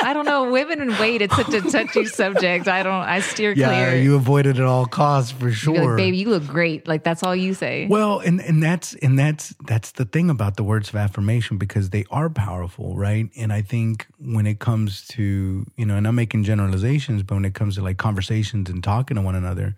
[0.00, 0.50] I don't know.
[0.50, 2.66] Women and weight, it's such a touchy subject.
[2.66, 3.66] I don't, I steer clear.
[3.66, 5.90] Yeah, you avoid it at all costs for sure.
[5.90, 6.88] like, baby, you look great.
[6.88, 7.86] Like that's all you say.
[7.86, 11.90] Well, and and that's and that's that's the thing about the words of affirmation because
[11.90, 13.30] they are powerful, right?
[13.36, 17.44] And I think when it comes to you know, and I'm making generalizations, but when
[17.44, 19.76] it comes to like conversations and talking to one another,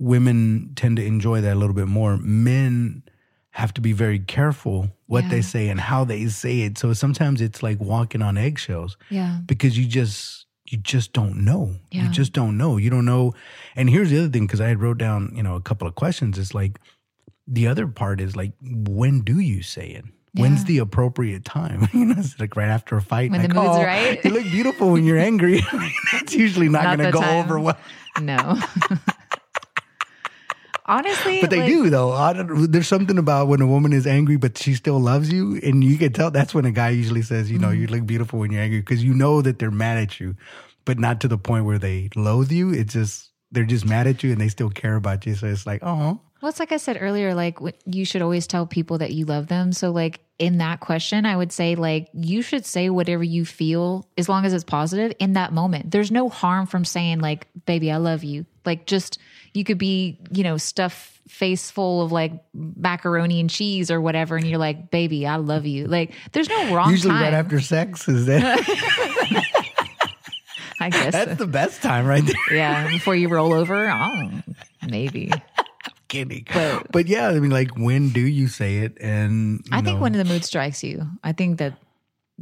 [0.00, 2.16] women tend to enjoy that a little bit more.
[2.16, 3.04] Men
[3.54, 5.30] have to be very careful what Yeah.
[5.30, 6.76] they say and how they say it.
[6.76, 9.38] So sometimes it's like walking on eggshells yeah.
[9.46, 11.76] because you just you just don't know.
[11.92, 12.04] Yeah.
[12.04, 12.78] You just don't know.
[12.78, 13.32] You don't know.
[13.76, 15.94] And here's the other thing because I had wrote down you know a couple of
[15.94, 16.36] questions.
[16.36, 16.80] It's like
[17.46, 20.04] the other part is like when do you say it?
[20.36, 21.86] When's the appropriate time?
[21.94, 23.30] you know, it's like right after a fight.
[23.30, 25.60] When like, the mood's "Oh, right." You look beautiful when you're angry.
[26.12, 27.44] That's usually not, Not going to go time.
[27.44, 27.78] over well.
[28.20, 28.58] No.
[30.86, 32.12] Honestly, But they like, do though.
[32.12, 35.58] I don't, there's something about when a woman is angry, but she still loves you,
[35.62, 36.30] and you can tell.
[36.30, 37.80] That's when a guy usually says, "You know, Mm-hmm.
[37.80, 40.36] you look beautiful when you're angry," because you know that they're mad at you,
[40.84, 42.70] but not to the point where they loathe you.
[42.70, 45.34] It's just they're just mad at you, and they still care about you.
[45.34, 48.66] So it's like, oh, Well, it's like I said earlier, like you should always tell
[48.66, 49.72] people that you love them.
[49.72, 54.06] So, like in that question, I would say, like, you should say whatever you feel
[54.18, 55.92] as long as it's positive in that moment.
[55.92, 58.44] There's no harm from saying, like, baby, I love you.
[58.66, 59.18] Like, just
[59.54, 64.36] you could be, you know, stuff face full of like macaroni and cheese or whatever.
[64.36, 65.86] And you're like, baby, I love you.
[65.86, 67.22] Like, there's no wrong usually time.
[67.22, 68.58] right after sex is that
[70.80, 71.12] I guess.
[71.12, 72.56] that's the best time right there.
[72.56, 72.88] yeah.
[72.88, 73.88] Before you roll over.
[73.90, 74.30] Oh,
[74.86, 75.30] maybe.
[76.08, 78.98] Kidding, But- but, yeah, I mean, like when do you say it?
[79.00, 81.74] And I think when the mood strikes you, I think that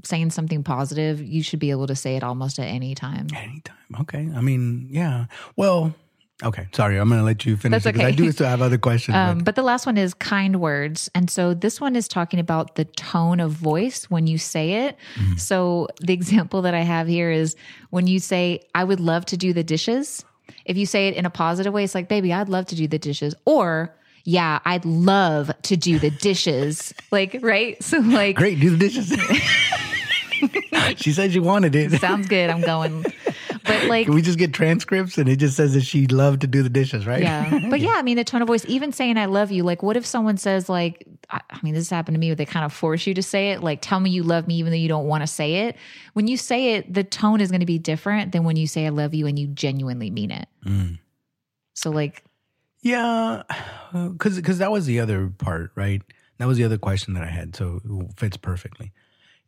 [0.04, 3.26] saying something positive, you should be able to say it almost at any time.
[3.34, 3.76] Anytime.
[4.00, 4.28] Okay.
[4.34, 5.26] I mean, yeah.
[5.56, 5.94] Well,
[6.42, 6.66] okay.
[6.72, 9.16] Sorry, I'm going to let you finish That's because I do still have other questions.
[9.16, 11.10] Um, but but the last one is kind words.
[11.14, 14.96] And so this one is talking about the tone of voice when you say it.
[15.16, 15.36] Mm-hmm.
[15.36, 17.54] So the example that I have here is
[17.90, 20.24] when you say, I would love to do the dishes.
[20.64, 22.88] If you say it in a positive way, it's like, baby, I'd love to do
[22.88, 23.34] the dishes.
[23.44, 26.94] Or, yeah, I'd love to do the dishes.
[27.10, 27.82] like, right?
[27.82, 29.14] So, like, great, do the dishes.
[30.96, 31.92] she said she wanted it.
[32.00, 32.48] sounds good.
[32.48, 33.04] I'm going.
[33.64, 36.46] But, like, Can we just get transcripts and it just says that she loved to
[36.46, 37.22] do the dishes, right?
[37.22, 37.68] Yeah.
[37.70, 39.96] But yeah, I mean, the tone of voice, even saying I love you, like, what
[39.96, 42.72] if someone says, like, I, I mean, this happened to me where they kind of
[42.72, 45.06] force you to say it, like, tell me you love me, even though you don't
[45.06, 45.76] want to say it.
[46.14, 48.86] When you say it, the tone is going to be different than when you say
[48.86, 50.48] I love you and you genuinely mean it.
[50.66, 50.98] Mm.
[51.74, 52.24] So, like,
[52.82, 53.42] Yeah,
[53.92, 56.02] because because that was the other part, right?
[56.38, 58.92] That was the other question that I had, so it fits perfectly.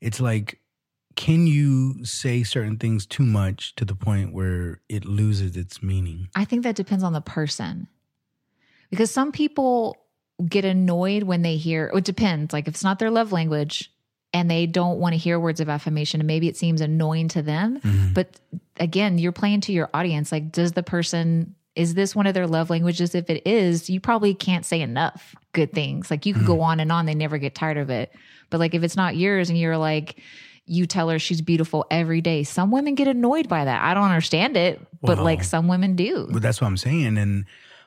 [0.00, 0.60] It's like,
[1.16, 6.28] can you say certain things too much to the point where it loses its meaning?
[6.34, 7.88] I think that depends on the person.
[8.90, 9.96] Because some people
[10.48, 12.52] get annoyed when they hear, it depends.
[12.52, 13.90] Like, if it's not their love language,
[14.34, 17.40] and they don't want to hear words of affirmation and maybe it seems annoying to
[17.40, 18.12] them mm-hmm.
[18.12, 18.40] but
[18.78, 20.32] again you're playing to your audience.
[20.32, 23.14] Like does the person is this one of their love languages?
[23.14, 26.10] If it is you probably can't say enough good things.
[26.10, 26.52] Like you could mm-hmm.
[26.52, 27.06] go on and on.
[27.06, 28.12] They never get tired of it.
[28.50, 30.20] But like if it's not yours and you're like
[30.66, 32.42] you tell her she's beautiful every day.
[32.44, 33.82] Some women get annoyed by that.
[33.82, 36.26] I don't understand it but Well, like some women do.
[36.32, 37.44] But that's what I'm saying, and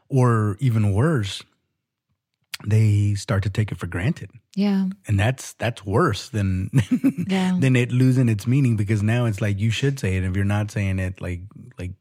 [0.09, 1.41] or even worse,
[2.65, 4.31] they start to take it for granted.
[4.55, 4.87] yeah.
[5.07, 6.69] And that's that's worse than
[7.27, 7.57] Yeah.
[7.59, 10.23] than it losing its meaning because now it's like you should say it.
[10.23, 11.41] If you're not saying it like
[11.77, 11.91] like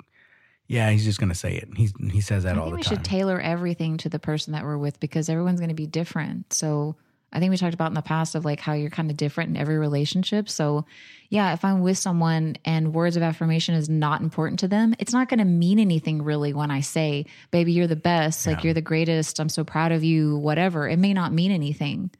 [0.67, 1.69] yeah he's just gonna say it.
[1.77, 2.95] He he says that I all think the we time.
[2.97, 6.53] should tailor everything to the person that we're with because everyone's going to be different.
[6.55, 6.97] So
[7.37, 9.51] I think we talked about in the past of like how you're kind of different
[9.51, 10.49] in every relationship.
[10.49, 10.87] So
[11.29, 15.12] yeah, if I'm with someone and words of affirmation is not important to them, it's
[15.12, 18.72] not going to mean anything really when I say, baby, you're the best, like you're
[18.72, 20.88] the greatest, I'm so proud of you, whatever.
[20.88, 22.11] It may not mean anything.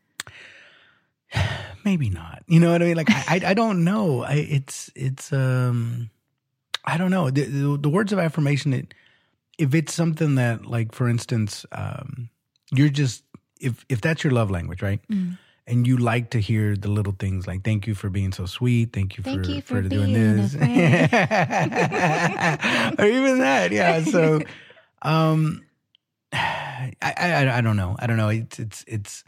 [1.85, 2.42] maybe not.
[2.46, 2.96] You know what i mean?
[2.96, 4.22] Like i i, I don't know.
[4.22, 6.11] I, it's it's um
[6.85, 7.31] i don't know.
[7.31, 8.92] The, the, the words of affirmation it
[9.59, 12.29] if it's something that like for instance um
[12.72, 13.22] you're just
[13.61, 15.01] if if that's your love language right?
[15.11, 15.38] Mm.
[15.66, 18.92] and you like to hear the little things like thank you for being so sweet.
[18.92, 20.55] Thank you Thank for, you for doing this.
[20.55, 20.59] or
[23.07, 24.03] even that yeah.
[24.03, 24.40] So
[25.03, 25.62] um
[26.33, 27.97] I, I i don't know.
[27.99, 28.29] I don't know.
[28.29, 29.25] It's it's it's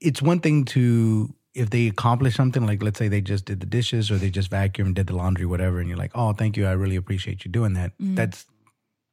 [0.00, 3.66] it's one thing to if they accomplish something like let's say they just did the
[3.66, 6.66] dishes or they just vacuumed did the laundry whatever and you're like oh thank you.
[6.66, 7.92] I really appreciate you doing that.
[7.98, 8.46] That's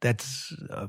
[0.00, 0.86] that's uh,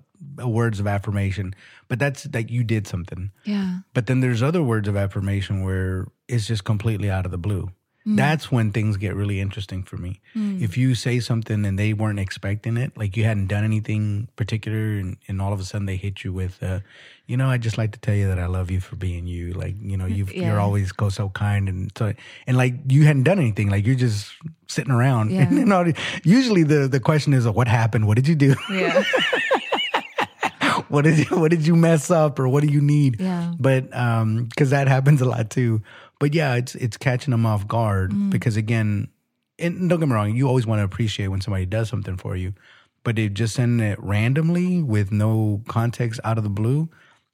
[0.48, 1.54] words of affirmation
[1.88, 3.80] but that's that you did something Yeah.
[3.94, 7.72] but then there's other words of affirmation where it's just completely out of the blue
[8.16, 10.20] That's when things get really interesting for me.
[10.36, 14.98] If you say something and they weren't expecting it, like you hadn't done anything particular,
[14.98, 16.80] and, and all of a sudden they hit you with, uh,
[17.28, 19.54] you know, I just like to tell you that I love you for being you.
[19.54, 20.48] Like, you know, you've, Yeah.
[20.48, 22.14] you're always go so kind and so,
[22.48, 23.70] and like you hadn't done anything.
[23.70, 24.32] Like you're just
[24.68, 25.32] sitting around.
[25.32, 25.44] Yeah.
[25.50, 25.92] And, you know,
[26.24, 28.08] usually the the question is, what happened?
[28.08, 28.56] What did you do?
[28.72, 29.04] Yeah.
[30.88, 33.20] what did you, what did you mess up or what do you need?
[33.20, 33.54] Yeah.
[33.60, 35.82] But um cuz that happens a lot too.
[36.20, 38.30] But yeah, it's it's catching them off guard Mm.
[38.30, 39.08] because again,
[39.58, 42.36] and don't get me wrong, you always want to appreciate when somebody does something for
[42.36, 42.54] you.
[43.04, 46.90] But they just send it randomly with no context out of the blue,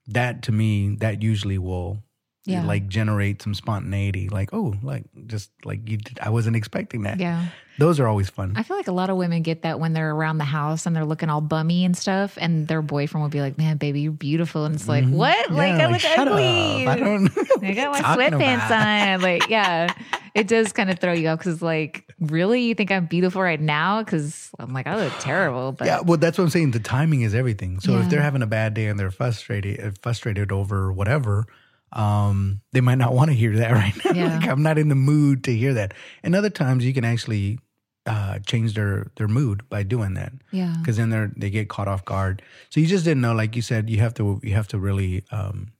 [0.07, 2.03] that to me that usually will
[2.47, 2.63] Yeah.
[2.65, 7.19] like generate some spontaneity like oh like just like you did, I wasn't expecting that.
[7.19, 7.47] Yeah.
[7.77, 8.53] Those are always fun.
[8.55, 10.95] I feel like a lot of women get that when they're around the house and
[10.95, 14.13] they're looking all bummy and stuff, and their boyfriend will be like, "Man, baby, you're
[14.13, 15.51] beautiful," and it's like, "What?
[15.51, 15.79] Like Mm-hmm.
[15.79, 16.87] Yeah, I look ugly.
[16.87, 17.29] I don't
[17.63, 19.91] I got my sweatpants on." Like, yeah,
[20.33, 23.59] it does kind of throw you off because, like, really, you think I'm beautiful right
[23.59, 24.03] now?
[24.03, 26.71] Because I'm like, I look terrible, but Yeah, well, that's what I'm saying.
[26.71, 27.81] The timing is everything.
[27.81, 28.03] So Yeah.
[28.03, 31.45] if they're having a bad day and they're frustrated, frustrated over whatever,
[31.93, 34.11] um, they might not want to hear that right now.
[34.11, 34.37] Yeah.
[34.37, 35.93] like, I'm not in the mood to hear that.
[36.23, 37.59] And other times, you can actually
[38.05, 41.87] uh, change their their mood by doing that yeah, because then they're they get caught
[41.87, 42.41] off guard.
[42.69, 45.23] So you just didn't know, like you said, you have to you have to really
[45.31, 45.71] um,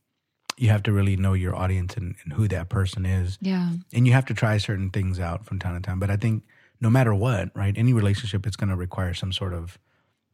[0.58, 4.08] you have to really know your audience and, and who that person is yeah, and
[4.08, 6.00] you have to try certain things out from time to time.
[6.00, 6.44] But I think
[6.82, 9.78] no matter what, right, any relationship it's going to require some sort of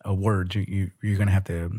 [0.06, 0.56] a word.
[0.56, 1.72] You, you you're going to have to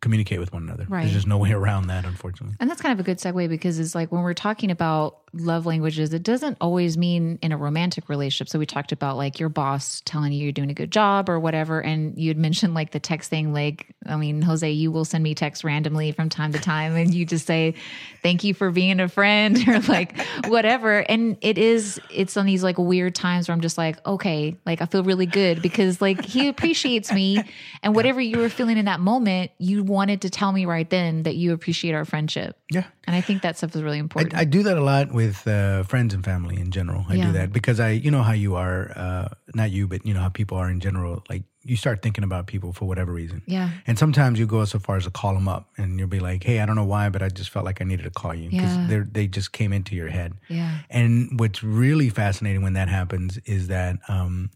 [0.00, 0.86] communicate with one another.
[0.88, 1.02] Right.
[1.02, 2.56] There's just no way around that, unfortunately.
[2.60, 5.66] And that's kind of a good segue because it's like when we're talking about love
[5.66, 8.48] languages, it doesn't always mean in a romantic relationship.
[8.48, 11.38] So we talked about like your boss telling you you're doing a good job or
[11.38, 11.80] whatever.
[11.80, 15.34] And you'd mentioned like the text thing, like, I mean, Jose, you will send me
[15.34, 17.74] texts randomly from time to time and you just say,
[18.22, 20.98] thank you for being a friend or like whatever.
[20.98, 24.80] And it is, it's on these like weird times where I'm just like, okay, like
[24.80, 27.42] I feel really good because like he appreciates me
[27.82, 31.24] and whatever you were feeling in that moment, you wanted to tell me right then
[31.24, 32.56] that you appreciate our friendship.
[32.70, 32.84] Yeah.
[33.06, 34.34] And I think that stuff is really important.
[34.34, 37.02] I, I do that a lot with uh, friends and family in general.
[37.12, 37.26] I Yeah.
[37.26, 39.28] do that because I, you know how you are, uh,
[39.60, 41.12] not you, but you know how people are in general.
[41.32, 43.38] Like you start thinking about people for whatever reason.
[43.46, 43.68] yeah.
[43.88, 46.40] And sometimes you go so far as to call them up and you'll be like,
[46.48, 48.48] hey, I don't know why, but I just felt like I needed to call you
[48.50, 48.86] because Yeah.
[48.90, 50.30] they they just came into your head.
[50.48, 50.72] Yeah.
[50.98, 51.08] And
[51.40, 54.50] what's really fascinating when that happens is that um,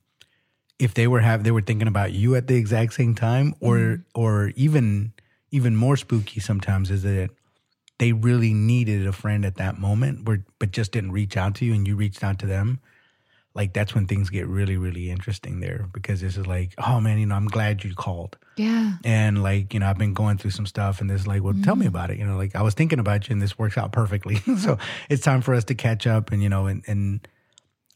[0.79, 3.77] if they were have they were thinking about you at the exact same time, or
[3.79, 4.21] Mm-hmm.
[4.23, 5.13] or even
[5.59, 7.29] even more spooky sometimes is that
[8.03, 11.65] they really needed a friend at that moment, where but just didn't reach out to
[11.65, 12.81] you, and you reached out to them.
[13.55, 17.19] Like that's when things get really really interesting there because this is like, oh man,
[17.19, 18.39] you know, I'm glad you called.
[18.57, 18.95] Yeah.
[19.05, 21.75] And like, you know, I've been going through some stuff and this like, well, tell
[21.75, 21.81] Mm-hmm.
[21.81, 22.19] me about it.
[22.19, 24.37] You know, like I was thinking about you and this works out perfectly.
[24.59, 27.29] so it's time for us to catch up and, you know, and, and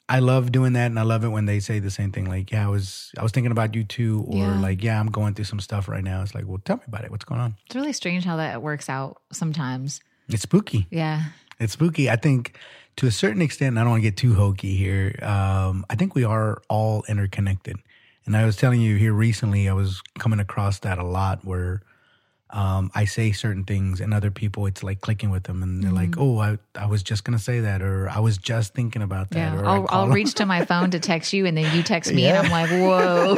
[0.09, 0.87] I love doing that.
[0.87, 2.27] And I love it when they say the same thing.
[2.27, 4.25] Like, yeah, I was, I was thinking about you too.
[4.29, 4.61] Or Yeah.
[4.61, 6.23] like, yeah, I'm going through some stuff right now.
[6.23, 7.11] It's like, well, tell me about it.
[7.11, 7.57] What's going on?
[7.66, 10.01] It's really strange how that works out sometimes.
[10.29, 10.87] It's spooky.
[10.90, 11.25] Yeah.
[11.59, 12.09] It's spooky.
[12.11, 12.57] I think
[12.97, 15.19] to a certain extent, I don't want to get too hokey here.
[15.23, 17.77] Um, I think we are all interconnected.
[18.27, 21.83] And I was telling you here recently, I was coming across that a lot where
[22.51, 25.91] um, I say certain things and other people, it's like clicking with them and they're
[25.91, 29.03] like, oh, I, I was just going to say that, or I was just thinking
[29.03, 29.53] about that.
[29.55, 29.63] Yeah.
[29.69, 32.39] I'll, I'll reach to my phone to text you and then you text me Yeah.
[32.45, 33.37] and I'm like, whoa,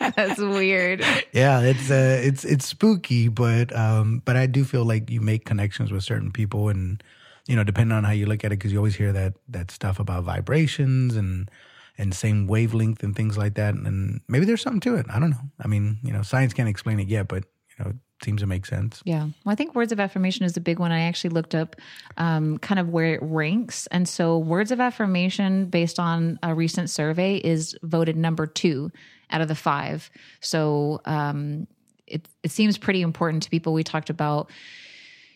[0.16, 1.04] that's weird.
[1.32, 5.44] yeah, it's uh, it's it's spooky, but um, but I do feel like you make
[5.44, 7.02] connections with certain people, and
[7.48, 9.70] you know, depending on how you look at it, because you always hear that that
[9.70, 11.50] stuff about vibrations and
[11.98, 15.06] and same wavelength and things like that, and maybe there's something to it.
[15.10, 15.50] I don't know.
[15.60, 17.44] I mean, you know, science can't explain it yet, but
[17.78, 17.92] you know,
[18.24, 19.02] seems to make sense.
[19.04, 19.22] Yeah.
[19.22, 20.90] Well, I think words of affirmation is a big one.
[20.90, 21.76] I actually looked up
[22.16, 23.86] um, kind of where it ranks.
[23.88, 28.90] And so, words of affirmation, based on a recent survey, is voted number two
[29.30, 30.10] out of the five.
[30.40, 31.66] So, um,
[32.06, 33.72] it, it seems pretty important to people.
[33.72, 34.50] We talked about,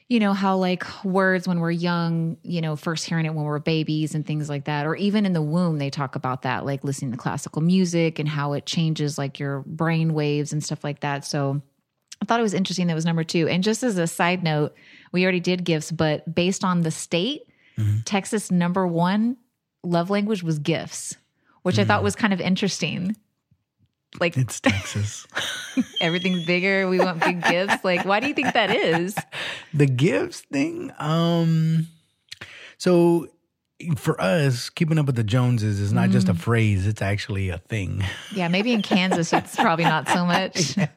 [0.08, 3.58] you know, how like words when we're young, you know, first hearing it when we're
[3.58, 6.84] babies and things like that, or even in the womb, they talk about that, like
[6.84, 11.00] listening to classical music and how it changes like your brain waves and stuff like
[11.00, 11.24] that.
[11.24, 11.62] So,
[12.20, 13.48] I thought it was interesting that was number two.
[13.48, 14.74] And just as a side note,
[15.12, 17.42] we already did gifts, but based on the state,
[18.04, 19.36] Texas number one
[19.84, 21.14] love language was gifts,
[21.62, 23.16] which I thought was kind of interesting.
[24.18, 25.26] Like It's Texas.
[26.00, 27.84] everything's bigger, we want big gifts.
[27.84, 29.14] Like, why do you think that is?
[29.74, 30.92] the gifts thing.
[30.98, 31.86] Um,
[32.78, 33.28] so
[33.96, 37.58] for us, keeping up with the Joneses is not just a phrase; it's actually a
[37.58, 38.04] thing.
[38.34, 40.76] Yeah, maybe in Kansas it's probably not so much.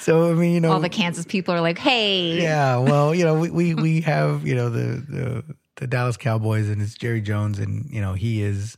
[0.00, 2.76] So I mean, you know, All the Kansas people are like, "Hey, yeah.
[2.76, 5.44] Well, you know, we we, we have you know the the
[5.76, 8.76] the Dallas Cowboys, and it's Jerry Jones, and you know he is.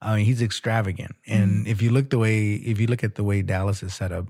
[0.00, 3.24] I mean, he's extravagant, and if you look the way, if you look at the
[3.24, 4.26] way Dallas is set up,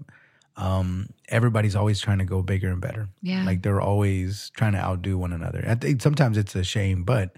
[0.56, 3.08] um, everybody's always trying to go bigger and better.
[3.22, 3.44] Yeah.
[3.44, 5.64] like they're always trying to outdo one another.
[5.66, 7.30] I think sometimes it's a shame, but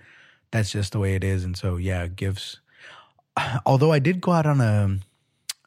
[0.52, 1.42] that's just the way it is.
[1.42, 2.60] And so, yeah, gifts.
[3.66, 4.98] Although I did go out on a,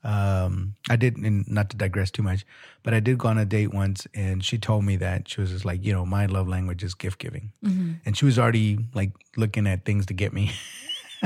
[0.08, 2.46] um, I did, and not to digress too much,
[2.84, 5.50] but I did go on a date once, and she told me that she was
[5.50, 7.52] just like, you know, my love language is gift giving,
[8.06, 10.52] and she was already like looking at things to get me.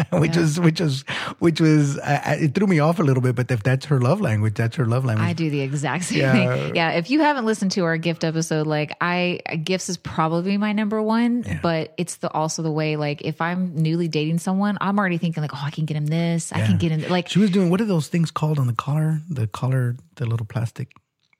[0.12, 0.42] which Yeah.
[0.42, 1.02] was which was
[1.40, 4.22] which was I, it threw me off a little bit but if that's her love
[4.22, 6.32] language that's her love language I do the exact same Yeah.
[6.34, 6.76] thing.
[6.76, 6.92] Yeah.
[6.92, 11.02] If you haven't listened to our gift episode, like I gifts is probably my number
[11.02, 15.18] one, but it's the also the way like if I'm newly dating someone, I'm already
[15.18, 16.52] thinking like, oh, I can get him this.
[16.54, 18.74] I can get him like She was doing what are those things called on the
[18.74, 19.22] collar?
[19.30, 20.92] The collar, the little plastic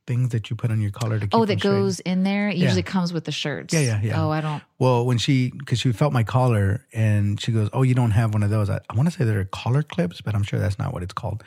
[0.10, 1.72] things that you put on your collar to keep oh, that straight.
[1.72, 2.50] goes in there.
[2.50, 3.74] It usually comes with the shirts.
[3.74, 4.24] Yeah, yeah, yeah.
[4.26, 4.64] Oh, I don't.
[4.80, 8.34] Well, when she because she felt my collar and she goes, "Oh, you don't have
[8.34, 10.80] one of those." I, I want to say they're collar clips, but I'm sure that's
[10.80, 11.44] not what it's called.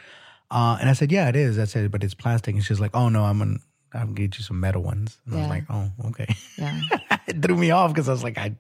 [0.50, 2.92] Uh, and I said, "Yeah, it is." I said, "But it's plastic." And she's like,
[2.94, 3.58] "Oh no, I'm gonna."
[3.94, 5.18] I'll get you some metal ones.
[5.26, 5.42] And I Yeah.
[5.42, 6.34] was like, oh, okay.
[6.56, 6.80] Yeah.
[7.26, 8.56] it threw me off because I was like, I,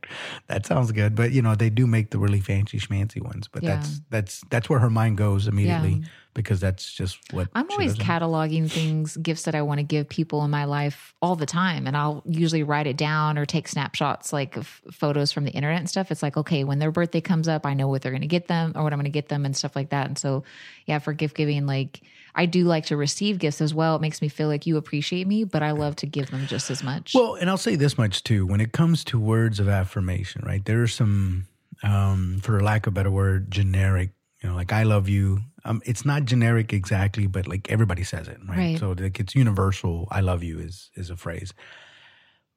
[0.48, 1.14] that sounds good.
[1.14, 3.48] But you know, they do make the really fancy schmancy ones.
[3.48, 3.76] But Yeah.
[3.76, 6.06] that's that's that's where her mind goes immediately Yeah.
[6.34, 10.44] Because that's just what I'm always cataloging things, gifts that I want to give people
[10.44, 11.86] in my life all the time.
[11.86, 15.78] And I'll usually write it down or take snapshots like of photos from the internet
[15.78, 16.10] and stuff.
[16.10, 18.48] It's like, okay, when their birthday comes up, I know what they're going to get
[18.48, 20.06] them or what I'm going to get them and stuff like that.
[20.06, 20.44] And so,
[20.86, 22.00] yeah, for gift giving, like
[22.34, 23.96] I do like to receive gifts as well.
[23.96, 26.70] It makes me feel like you appreciate me, but I love to give them just
[26.70, 27.12] as much.
[27.14, 30.64] Well, and I'll say this much too: when it comes to words of affirmation, right?
[30.64, 31.46] There are some,
[31.82, 34.10] um, for lack of a better word, generic.
[34.42, 38.28] You know, like "I love you." Um, it's not generic exactly, but like everybody says
[38.28, 38.58] it, right?
[38.58, 38.78] Right.
[38.78, 40.08] So like it's universal.
[40.10, 41.54] "I love you" is is a phrase.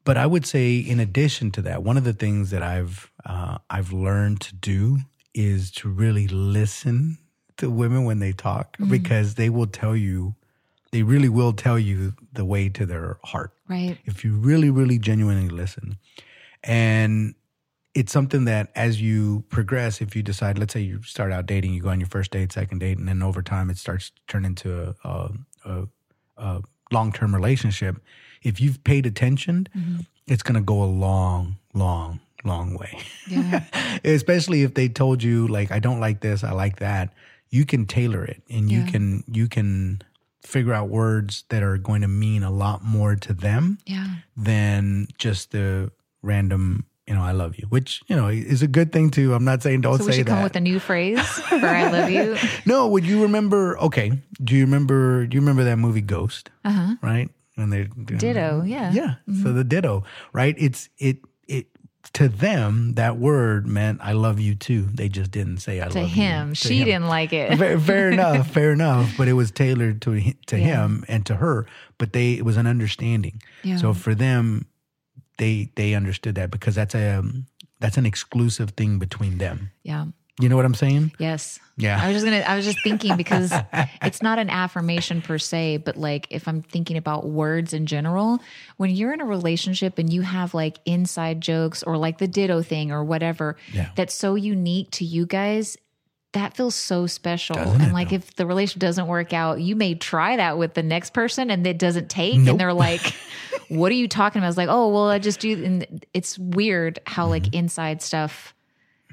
[0.04, 3.58] But I would say, in addition to that, one of the things that I've uh,
[3.70, 5.00] I've learned to do
[5.34, 7.18] is to really listen
[7.58, 10.36] to women when they talk because they will tell you,
[10.92, 13.98] they really will tell you the way to their heart right.
[14.06, 15.98] if you really, really genuinely listen.
[16.64, 17.36] And
[17.96, 21.74] it's something that as you progress, if you decide, let's say you start out dating,
[21.74, 24.22] you go on your first date, second date, and then over time it starts to
[24.28, 25.32] turn into a,
[25.64, 25.88] a,
[26.38, 27.96] a, long term relationship.
[28.44, 30.02] If you've paid attention, mm-hmm.
[30.28, 33.00] it's going to go a long, long, long way.
[33.28, 33.64] Yeah.
[34.04, 37.14] Especially if they told you, like, I don't like this, I like that.
[37.50, 38.92] You can tailor it and you Yeah.
[38.92, 40.02] can, you can
[40.44, 44.18] figure out words that are going to mean a lot more to them Yeah.
[44.38, 45.92] than just the
[46.22, 49.34] random, you know, I love you, which, you know, is a good thing too.
[49.34, 50.44] I'm not saying don't So we say should come that.
[50.44, 52.36] with a new phrase for I love you.
[52.66, 53.78] no, would you remember?
[53.80, 54.12] Okay.
[54.44, 56.50] Do you remember, do you remember that movie Ghost?
[56.64, 56.96] Uh huh.
[57.04, 57.30] Right?
[57.58, 58.64] And they Ditto.
[58.66, 58.92] Yeah.
[58.92, 59.16] Yeah.
[59.44, 60.04] So the ditto,
[60.34, 60.56] right?
[60.58, 61.68] It's, it, it,
[62.14, 64.84] to them, that word meant I love you too.
[64.94, 66.56] They just didn't say I To love him, you.
[66.56, 66.86] To she him.
[66.86, 67.58] didn't like it.
[67.58, 69.14] fair, fair enough, fair enough.
[69.18, 70.66] But it was tailored to to Yeah.
[70.86, 71.66] him and to her.
[71.98, 73.42] But they it was an understanding.
[73.64, 73.78] Yeah.
[73.78, 74.66] So for them,
[75.38, 77.46] they they understood that because that's a um,
[77.80, 79.72] that's an exclusive thing between them.
[79.84, 80.06] Yeah.
[80.38, 81.14] You know what I'm saying?
[81.18, 81.60] Yes.
[81.78, 81.98] Yeah.
[82.02, 83.54] I was just gonna I was just thinking because
[84.02, 88.40] it's not an affirmation per se, but like if I'm thinking about words in general,
[88.76, 92.62] when you're in a relationship and you have like inside jokes or like the ditto
[92.62, 93.92] thing or whatever Yeah.
[93.96, 95.78] that's so unique to you guys,
[96.36, 97.56] that feels so special.
[97.56, 100.84] Doesn't and like if the relationship doesn't work out, you may try that with the
[100.84, 102.48] next person and it doesn't take Nope.
[102.52, 103.02] and they're like
[103.70, 104.46] what are you talking about?
[104.46, 105.64] I was like, oh, well, I just do.
[105.64, 108.54] And it's weird how like inside stuff,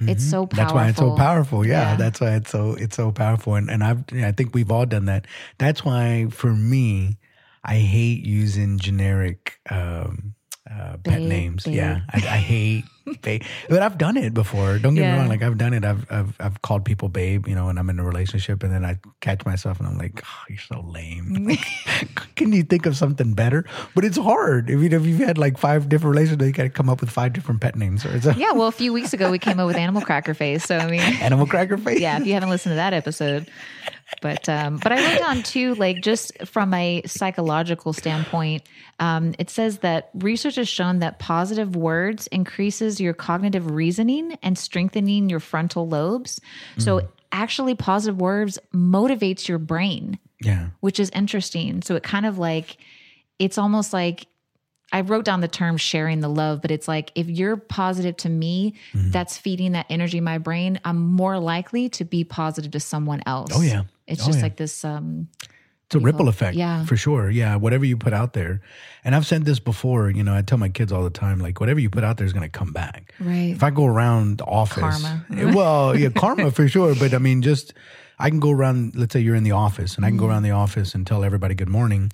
[0.01, 0.49] it's so powerful.
[0.49, 0.57] Mm-hmm.
[0.57, 1.67] That's why it's so powerful.
[1.67, 1.97] Yeah, Yeah.
[1.97, 3.55] that's why it's so it's so powerful.
[3.55, 5.27] And and I've I think we've all done that.
[5.59, 7.19] That's why for me,
[7.65, 10.35] I hate using generic um,
[10.71, 11.65] uh, pet Babe, names.
[11.65, 11.75] babe.
[11.75, 12.85] Yeah, I, I hate.
[13.23, 13.43] babe.
[13.69, 14.79] But I've done it before.
[14.79, 15.29] Don't get me wrong.
[15.29, 15.85] Like I've done it.
[15.85, 17.49] I've, I've I've called people babe.
[17.49, 20.23] You know, and I'm in a relationship, and then I catch myself, and I'm like,
[20.25, 21.49] oh, you're so lame.
[22.37, 23.65] Can you think of something better?
[23.95, 24.71] But it's hard.
[24.71, 27.11] I mean, if you've had like five different relationships, you got to come up with
[27.11, 28.07] five different pet names.
[28.07, 30.65] Or Yeah, well, a few weeks ago we came up with Animal Cracker Face.
[30.65, 32.01] So I mean, animal cracker face.
[32.01, 33.49] yeah, if you haven't listened to that episode,
[34.21, 38.63] but um, but I wrote on too, like just from a psychological standpoint,
[39.01, 44.57] um, it says that research has shown that positive words increases your cognitive reasoning and
[44.57, 46.41] strengthening your frontal lobes.
[46.79, 50.69] So actually, positive words motivates your brain Yeah.
[50.81, 51.83] which is interesting.
[51.83, 52.77] So it kind of like,
[53.39, 54.27] it's almost like
[54.93, 58.29] I wrote down the term sharing the love, but it's like if you're positive to
[58.29, 59.11] me, Mm-hmm.
[59.11, 60.79] that's feeding that energy in my brain.
[60.85, 63.53] I'm more likely to be positive to someone else.
[63.55, 63.83] Oh, yeah.
[64.07, 64.43] It's Oh, just yeah.
[64.45, 65.29] like this um
[65.87, 66.85] It's a ripple effect, Yeah.
[66.85, 67.31] for sure.
[67.31, 68.61] Yeah, whatever you put out there,
[69.05, 70.11] and I've said this before.
[70.11, 72.27] You know, I tell my kids all the time, like whatever you put out there
[72.27, 73.13] is going to come back.
[73.21, 73.53] Right.
[73.57, 75.25] If I go around the office, Karma.
[75.55, 76.95] well, yeah, karma for sure.
[76.95, 77.75] But I mean, just
[78.19, 78.95] I can go around.
[78.97, 80.27] Let's say you're in the office, and I can Mm-hmm.
[80.27, 82.11] go around the office and tell everybody good morning.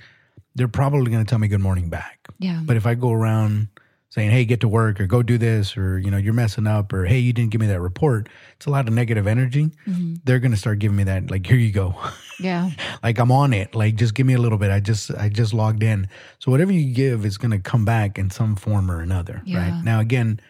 [0.59, 2.29] They're probably going to tell me good morning back.
[2.41, 2.61] Yeah.
[2.65, 3.69] But if I go around
[4.11, 6.93] saying, "Hey, get to work," or "Go do this," or you know, "You're messing up,"
[6.93, 9.71] or "Hey, you didn't give me that report," it's a lot of negative energy.
[9.87, 10.15] Mm-hmm.
[10.25, 11.31] They're going to start giving me that.
[11.31, 11.95] Like, here you go.
[12.41, 12.71] yeah.
[13.05, 13.77] like I'm on it.
[13.77, 14.73] Like, just give me a little bit.
[14.73, 16.09] I just, I just logged in.
[16.41, 19.43] So whatever you give is going to come back in some form or another.
[19.45, 19.59] Yeah.
[19.59, 20.41] Right now, again.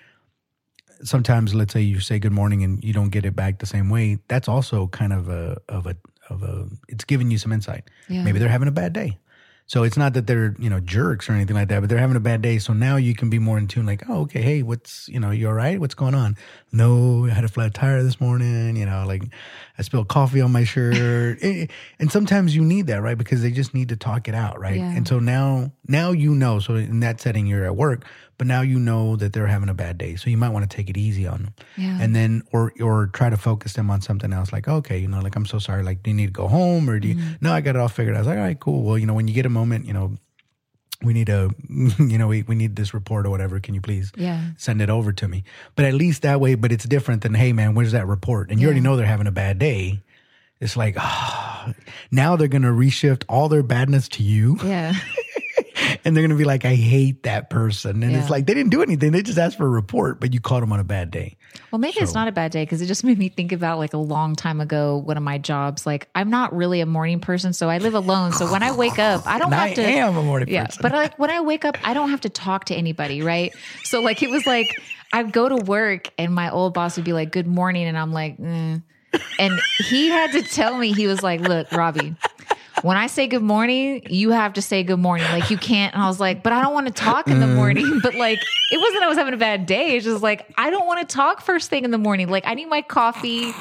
[1.01, 3.89] Sometimes, let's say you say good morning and you don't get it back the same
[3.89, 4.19] way.
[4.27, 5.97] That's also kind of a of a
[6.29, 6.67] of a.
[6.89, 7.89] It's giving you some insight.
[8.09, 8.25] Yeah.
[8.25, 9.17] Maybe they're having a bad day.
[9.69, 12.17] So it's not that they're, you know, jerks or anything like that, but they're having
[12.17, 12.59] a bad day.
[12.59, 15.31] So now you can be more in tune, like, oh, okay, hey, what's, you know,
[15.31, 15.79] you all right?
[15.79, 16.39] What's going on?
[16.73, 19.25] No, I had a flat tire this morning, you know, like
[19.79, 21.39] I spilled coffee on my shirt.
[21.49, 21.67] Eh,
[21.99, 23.17] and sometimes you need that, right?
[23.17, 24.79] Because they just need to talk it out, right?
[24.79, 24.91] Yeah.
[24.91, 26.59] And so now, now you know.
[26.59, 28.05] So in that setting, you're at work,
[28.39, 30.17] but now you know that they're having a bad day.
[30.17, 31.55] So you might want to take it easy on them.
[31.77, 31.99] Yeah.
[32.01, 35.21] And then, or, or try to focus them on something else, like, okay, you know,
[35.21, 35.83] like, I'm so sorry.
[35.83, 37.33] Like, do you need to go home or do you, Mm-hmm.
[37.43, 38.19] no, I got it all figured out.
[38.19, 38.83] I was like, all right, cool.
[38.85, 40.17] Well, you know, when you get a moment, you know,
[41.03, 43.61] we need a, you know, we, we need this report or whatever.
[43.61, 44.41] Can you please Yeah.
[44.57, 45.45] send it over to me?
[45.75, 48.51] But at least that way, but it's different than, hey, man, where's that report?
[48.51, 50.01] And you already know they're having a bad day.
[50.61, 51.73] It's like, ah,
[52.11, 54.59] now they're going to reshift all their badness to you.
[54.65, 54.95] Yeah.
[56.09, 58.03] And they're going to be like, I hate that person.
[58.03, 59.13] And it's like, they didn't do anything.
[59.13, 61.37] They just asked for a report, but you caught them on a bad day.
[61.71, 63.93] Well, maybe it's not a bad day because it just made me think about like
[63.93, 65.85] a long time ago, one of my jobs.
[65.85, 68.33] Like, I'm not really a morning person, so I live alone.
[68.33, 69.83] So when I wake up, I don't And I have to.
[69.83, 70.81] am a morning yeah, person.
[70.81, 73.53] but like when I wake up, I don't have to talk to anybody, right?
[73.85, 74.81] So like it was like
[75.13, 78.15] I'd go to work and my old boss would be like, "Good morning," and I'm
[78.15, 78.83] like, mm.
[79.39, 82.17] and he had to tell me he was like, "Look, Robbie."
[82.83, 85.31] When I say good morning, you have to say good morning.
[85.31, 85.95] Like you can't.
[85.95, 87.55] And I was like, but I don't want to talk in the Mm.
[87.55, 88.01] morning.
[88.03, 89.97] But like, it wasn't I was having a bad day.
[89.97, 92.29] It's just like I don't want to talk first thing in the morning.
[92.29, 93.53] Like I need my coffee.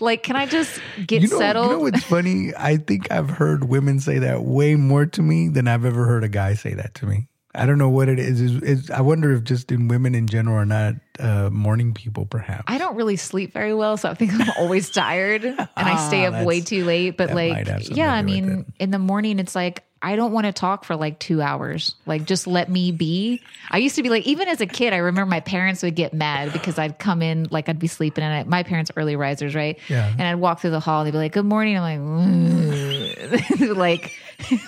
[0.00, 1.66] Like, can I just get You know, settled?
[1.66, 2.52] you know what's funny?
[2.56, 6.24] I think I've heard women say that way more to me than I've ever heard
[6.24, 7.28] a guy say that to me.
[7.54, 8.40] I don't know what it is.
[8.40, 12.26] It's, it's, I wonder if just in women in general or not uh, morning people,
[12.26, 12.64] perhaps.
[12.66, 16.26] I don't really sleep very well, so I think I'm always tired and I stay
[16.26, 17.16] up way too late.
[17.16, 20.84] But like, yeah, I mean, in the morning, it's like I don't want to talk
[20.84, 21.94] for like two hours.
[22.06, 23.42] Like, just let me be.
[23.70, 26.14] I used to be like, even as a kid, I remember my parents would get
[26.14, 29.54] mad because I'd come in, like, I'd be sleeping, and I, my parents early risers,
[29.54, 29.78] right?
[29.88, 30.10] Yeah.
[30.10, 34.12] And I'd walk through the hall and they'd be like, "Good morning." I'm like, like.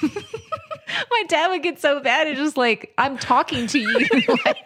[1.11, 2.27] My dad would get so bad.
[2.27, 4.07] It's just like I'm talking to you.
[4.45, 4.59] like,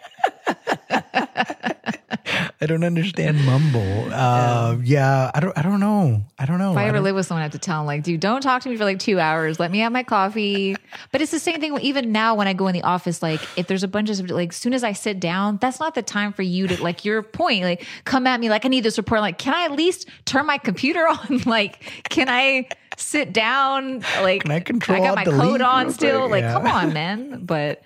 [2.67, 4.09] don't understand mumble.
[4.13, 5.57] Uh, yeah, I don't.
[5.57, 6.21] I don't know.
[6.37, 6.71] I don't know.
[6.73, 8.61] If I ever live with someone, I have to tell them, like, dude, don't talk
[8.61, 9.59] to me for like two hours.
[9.59, 10.75] Let me have my coffee.
[11.11, 11.77] But it's the same thing.
[11.79, 14.49] Even now, when I go in the office, like, if there's a bunch of like,
[14.49, 17.23] as soon as I sit down, that's not the time for you to like your
[17.23, 17.63] point.
[17.63, 19.21] Like, come at me like I need this report.
[19.21, 21.39] Like, can I at least turn my computer on?
[21.45, 23.99] like, can I sit down?
[24.21, 26.21] Like, Can I control I got my coat on still.
[26.27, 26.31] quick?
[26.31, 26.53] Like, Yeah.
[26.53, 27.45] come on, man.
[27.45, 27.83] But,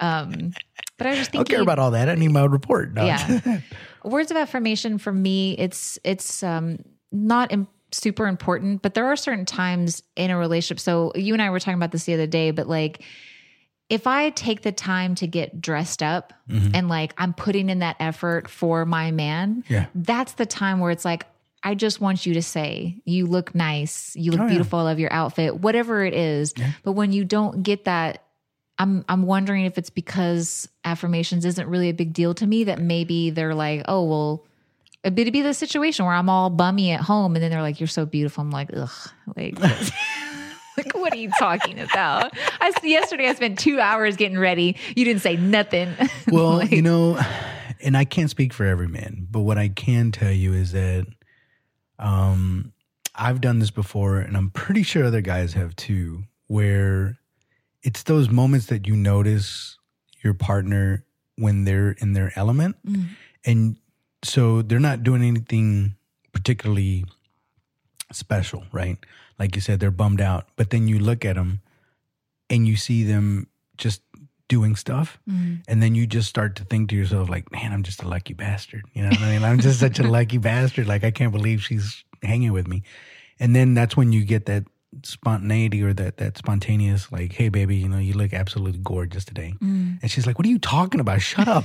[0.00, 0.52] um,
[0.98, 2.08] but I just I think don't care about all that.
[2.08, 2.92] I need my report.
[2.92, 3.04] No.
[3.04, 3.60] yeah
[4.04, 6.78] words of affirmation for me it's it's um
[7.10, 11.42] not im- super important but there are certain times in a relationship so you and
[11.42, 13.02] i were talking about this the other day but like
[13.90, 16.32] if i take the time to get dressed up
[16.74, 19.86] and like i'm putting in that effort for my man Yeah.
[19.94, 21.26] that's the time where it's like
[21.64, 24.48] I just want you to say, you look nice, you look Oh, yeah.
[24.50, 26.52] beautiful, I love your outfit, whatever it is.
[26.82, 28.24] But when you don't get that,
[28.78, 32.80] I'm I'm wondering if it's because affirmations isn't really a big deal to me that
[32.80, 34.46] maybe they're like, oh well,
[35.04, 37.86] it'd be the situation where I'm all bummy at home and then they're like, You're
[37.86, 38.42] so beautiful.
[38.42, 38.90] I'm like, ugh,
[39.36, 39.60] like
[40.76, 42.32] like what are you talking about?
[42.60, 44.76] I yesterday I spent two hours getting ready.
[44.96, 45.92] You didn't say nothing.
[46.30, 47.20] Well, Like, you know,
[47.82, 51.06] and I can't speak for every man, but what I can tell you is that
[51.98, 52.72] um,
[53.14, 57.18] I've done this before, and I'm pretty sure other guys have too, where
[57.82, 59.78] it's those moments that you notice
[60.22, 61.04] your partner
[61.36, 62.76] when they're in their element.
[62.86, 63.08] Mm.
[63.44, 63.76] And
[64.22, 65.96] so they're not doing anything
[66.32, 67.04] particularly
[68.12, 68.98] special, right?
[69.38, 70.48] Like you said, they're bummed out.
[70.56, 71.60] But then you look at them
[72.48, 74.02] and you see them just
[74.48, 75.18] doing stuff.
[75.28, 75.62] Mm.
[75.66, 78.34] And then you just start to think to yourself, like, man, I'm just a lucky
[78.34, 78.84] bastard.
[78.92, 79.44] You know what I mean?
[79.44, 80.86] I'm just such a lucky bastard.
[80.86, 82.82] Like, I can't believe she's hanging with me.
[83.40, 84.64] And then that's when you get that
[85.04, 89.54] spontaneity or that that spontaneous, like, hey, baby, you know, you look absolutely gorgeous today.
[90.02, 91.22] And she's like, what are you talking about?
[91.22, 91.64] Shut up.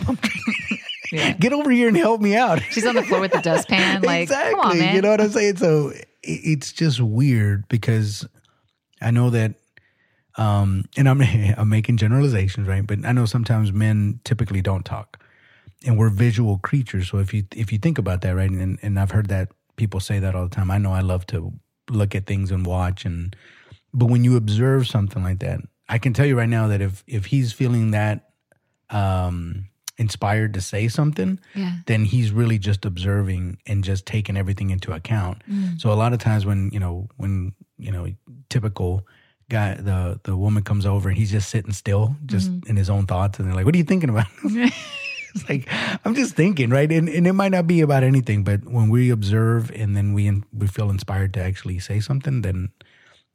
[1.11, 1.32] Yeah.
[1.39, 2.61] Get over here and help me out.
[2.71, 4.01] She's on the floor with the dustpan.
[4.01, 4.51] Like, exactly.
[4.51, 4.95] come on, man.
[4.95, 5.57] You know what I'm saying?
[5.57, 8.28] So it, it's just weird because
[9.01, 9.55] I know that,
[10.38, 11.21] um, and I'm
[11.57, 12.86] I'm making generalizations, right?
[12.86, 15.21] But I know sometimes men typically don't talk,
[15.86, 17.09] and we're visual creatures.
[17.09, 19.99] So if you if you think about that, right, and and I've heard that people
[19.99, 20.71] say that all the time.
[20.71, 21.53] I know I love to
[21.89, 23.35] look at things and watch, and
[23.93, 25.59] but when you observe something like that,
[25.89, 28.29] I can tell you right now that if if he's feeling that
[28.89, 29.65] um
[29.99, 31.77] inspired to say something, Yeah.
[31.88, 35.41] then he's really just observing and just taking everything into account.
[35.79, 38.05] So a lot of times when, you know, when, you know,
[38.49, 39.07] typical
[39.49, 43.07] guy the the woman comes over and he's just sitting still, just in his own
[43.07, 44.27] thoughts and they're like, What are you thinking about?
[45.49, 45.67] like
[46.05, 46.91] I'm just thinking, right?
[46.91, 50.43] And and it might not be about anything, but when we observe and then we
[50.53, 52.71] we feel inspired to actually say something, then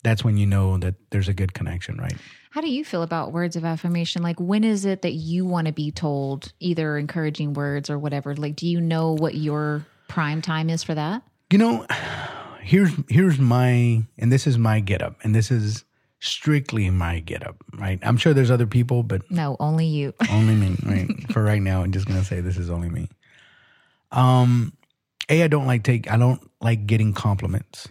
[0.03, 2.17] that's when you know that there's a good connection, right?
[2.51, 4.23] How do you feel about words of affirmation?
[4.23, 8.35] Like, when is it that you want to be told either encouraging words or whatever?
[8.35, 11.23] Like, do you know what your prime time is for that?
[11.51, 11.87] You know,
[12.61, 15.85] here's here's my and this is my get up, and this is
[16.23, 17.99] strictly my get up, right?
[18.03, 20.15] I'm sure there's other people, but No, only you.
[20.31, 21.09] only me, right?
[21.33, 23.09] For right now, I'm just gonna say this is only me.
[24.13, 24.73] Um,
[25.29, 27.89] a I don't like take I don't like getting compliments,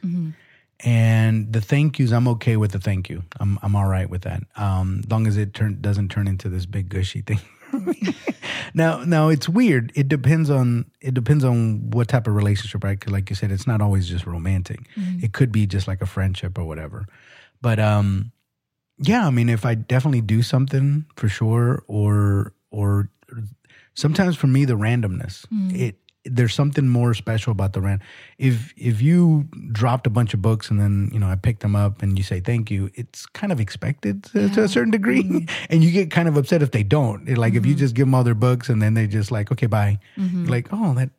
[0.80, 3.24] and the thank yous I'm okay with the thank you.
[3.40, 4.44] I'm I'm all right with that.
[4.56, 7.40] Um, as long as it turn doesn't turn into this big gushy thing.
[8.74, 9.92] now now it's weird.
[9.96, 13.10] It depends on it depends on what type of relationship, right?
[13.10, 14.80] like you said, it's not always just romantic.
[14.96, 17.08] It could be just like a friendship or whatever.
[17.62, 18.32] But um,
[18.98, 23.10] yeah, I mean, if I definitely do something for sure, or or
[23.94, 25.78] sometimes for me the randomness, mm.
[25.78, 28.02] it there's something more special about the rand.
[28.38, 31.76] If if you dropped a bunch of books and then you know I picked them
[31.76, 35.24] up and you say thank you, it's kind of expected to, to a certain degree,
[35.24, 35.66] mm-hmm.
[35.70, 37.28] and you get kind of upset if they don't.
[37.28, 37.80] It- like if you mm-hmm.
[37.80, 40.68] just give them all their books and then they just like okay bye, You're like
[40.72, 41.10] oh that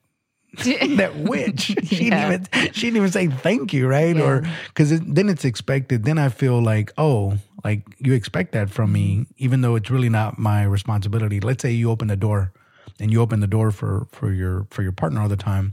[0.97, 1.75] that witch.
[1.85, 2.31] She Yeah.
[2.31, 4.19] didn't even she didn't even say thank you, right?
[4.19, 6.05] Or because it, then it's expected.
[6.05, 10.09] Then I feel like oh, like you expect that from me, even though it's really
[10.11, 11.41] not my responsibility.
[11.41, 12.53] Let's say you open the door,
[13.01, 15.73] and you open the door for for your for your partner all the time,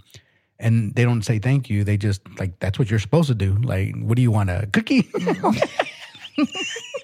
[0.60, 1.84] and they don't say thank you.
[1.84, 3.56] They just like that's what you're supposed to do.
[3.56, 5.10] Like, what do you want a cookie?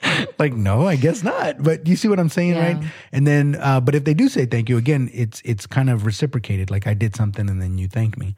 [0.39, 1.61] like no i guess not.
[1.63, 2.73] But you see what i'm saying Yeah.
[2.73, 5.89] right and then uh, but if they do say thank you again it's it's kind
[5.89, 6.69] of reciprocated.
[6.71, 8.35] Like i did something and then you thank me.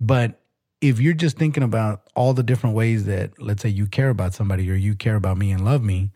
[0.00, 0.40] But
[0.80, 4.34] if you're just thinking about all the different ways that let's say you care about
[4.34, 6.10] somebody or you care about me and love me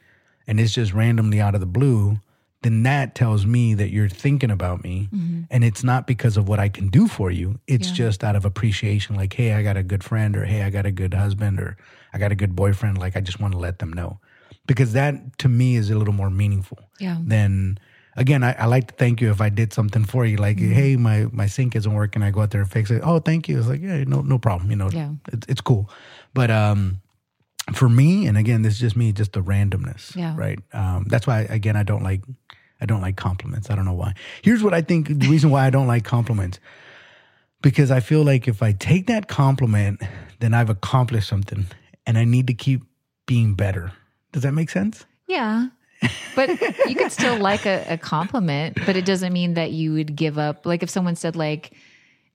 [0.46, 2.20] and it's just randomly out of the blue
[2.62, 5.08] then that tells me that you're thinking about me.
[5.48, 7.60] And it's not because of what i can do for you.
[7.68, 9.14] It's just out of appreciation.
[9.14, 11.76] Like hey i got a good friend or hey i got a good husband or
[12.12, 12.98] i got a good boyfriend.
[12.98, 14.18] Like i just want to let them know
[14.68, 17.18] because that to me is a little more meaningful Yeah.
[17.26, 17.78] than
[18.16, 20.72] again I, I like to thank you if i did something for you like Mm-hmm.
[20.80, 22.22] hey my my sink isn't working.
[22.22, 23.00] I go out there and fix it.
[23.04, 23.58] Oh thank you.
[23.58, 24.90] It's like yeah no no problem you know?
[24.90, 25.10] Yeah.
[25.32, 25.90] it's, it's cool.
[26.34, 27.00] But um
[27.74, 30.34] for me and again this is just me just the randomness Yeah.
[30.36, 30.58] right?
[30.72, 32.22] Um that's why again i don't like
[32.80, 33.70] i don't like compliments.
[33.70, 34.14] I don't know why.
[34.42, 36.60] Here's what i think the reason why i don't like compliments.
[37.62, 40.00] Because i feel like if i take that compliment
[40.40, 41.66] then i've accomplished something
[42.06, 42.82] and i need to keep
[43.26, 43.92] being better
[44.32, 45.68] does that make sense Yeah.
[46.36, 46.50] But
[46.88, 50.38] you could still like a, a compliment, but it doesn't mean that you would give
[50.38, 50.64] up.
[50.64, 51.72] Like if someone said like,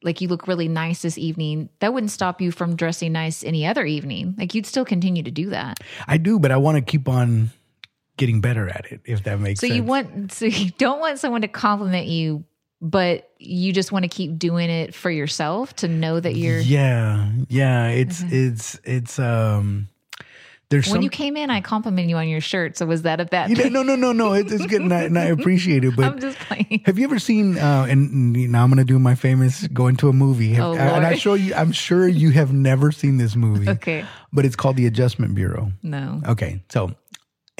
[0.03, 3.65] like you look really nice this evening, that wouldn't stop you from dressing nice any
[3.65, 4.35] other evening.
[4.37, 5.79] Like you'd still continue to do that.
[6.09, 7.51] i do but i want to keep on
[8.17, 11.19] getting better at it if that makes So sense you want, so you don't want
[11.19, 12.43] someone to compliment you,
[12.81, 16.59] but you just want to keep doing it for yourself to know that you're.
[16.59, 19.87] yeah yeah it's it's it's um
[20.73, 22.77] there's When some you came in, I complimented you on your shirt.
[22.77, 24.91] So was that a bad you know, no no no no it's, it's good and
[24.91, 26.81] I, and I appreciate it but I'm just playing.
[26.85, 27.59] Have you ever seen?
[27.59, 30.53] Uh, and now I'm going to do my famous going to a movie.
[30.53, 31.53] Have, Oh, and I show you.
[31.53, 33.69] I'm sure you have never seen this movie.
[33.69, 34.03] Okay.
[34.31, 35.71] But it's called The Adjustment Bureau.
[35.83, 36.21] No.
[36.27, 36.95] Okay, so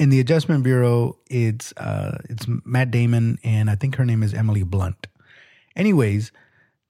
[0.00, 4.34] in The Adjustment Bureau, it's uh, it's Matt Damon and I think her name is
[4.34, 5.06] Emily Blunt.
[5.76, 6.32] Anyways,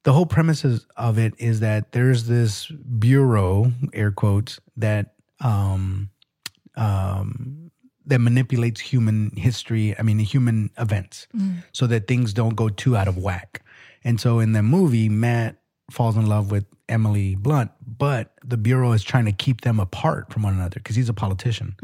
[0.05, 0.65] the whole premise
[0.97, 6.11] of it is that there's this bureau, air quotes, that um,
[6.77, 7.71] um,
[8.07, 9.95] that manipulates human history.
[9.99, 11.27] I mean, human events,
[11.73, 13.63] so that things don't go too out of whack.
[14.05, 15.57] And so in the movie, Matt
[15.91, 20.33] falls in love with Emily Blunt, but the bureau is trying to keep them apart
[20.33, 21.77] from one another because he's a politician.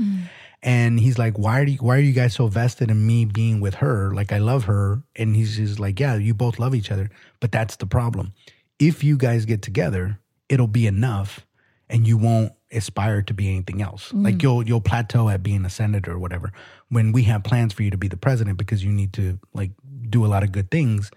[0.62, 1.78] And he's like, "Why are you?
[1.78, 4.12] Why are you guys so vested in me being with her?
[4.12, 7.08] Like I love her." And he's just like, "Yeah, you both love each other,
[7.40, 8.34] but that's the problem.
[8.78, 10.20] If you guys get together,
[10.50, 11.46] it'll be enough,
[11.88, 14.08] and you won't aspire to be anything else.
[14.08, 14.24] Mm-hmm.
[14.24, 16.52] Like you'll you'll plateau at being a senator or whatever.
[16.88, 19.70] When we have plans for you to be the president because you need to like
[20.08, 21.10] do a lot of good things,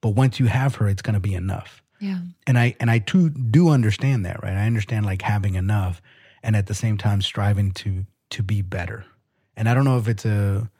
[0.00, 2.20] but once you have her, it's going to be enough." Yeah.
[2.46, 4.54] and I and I too do understand that, right?
[4.54, 6.00] I understand like having enough,
[6.42, 9.04] and at the same time striving to to be better.
[9.56, 10.70] And I don't know if it's a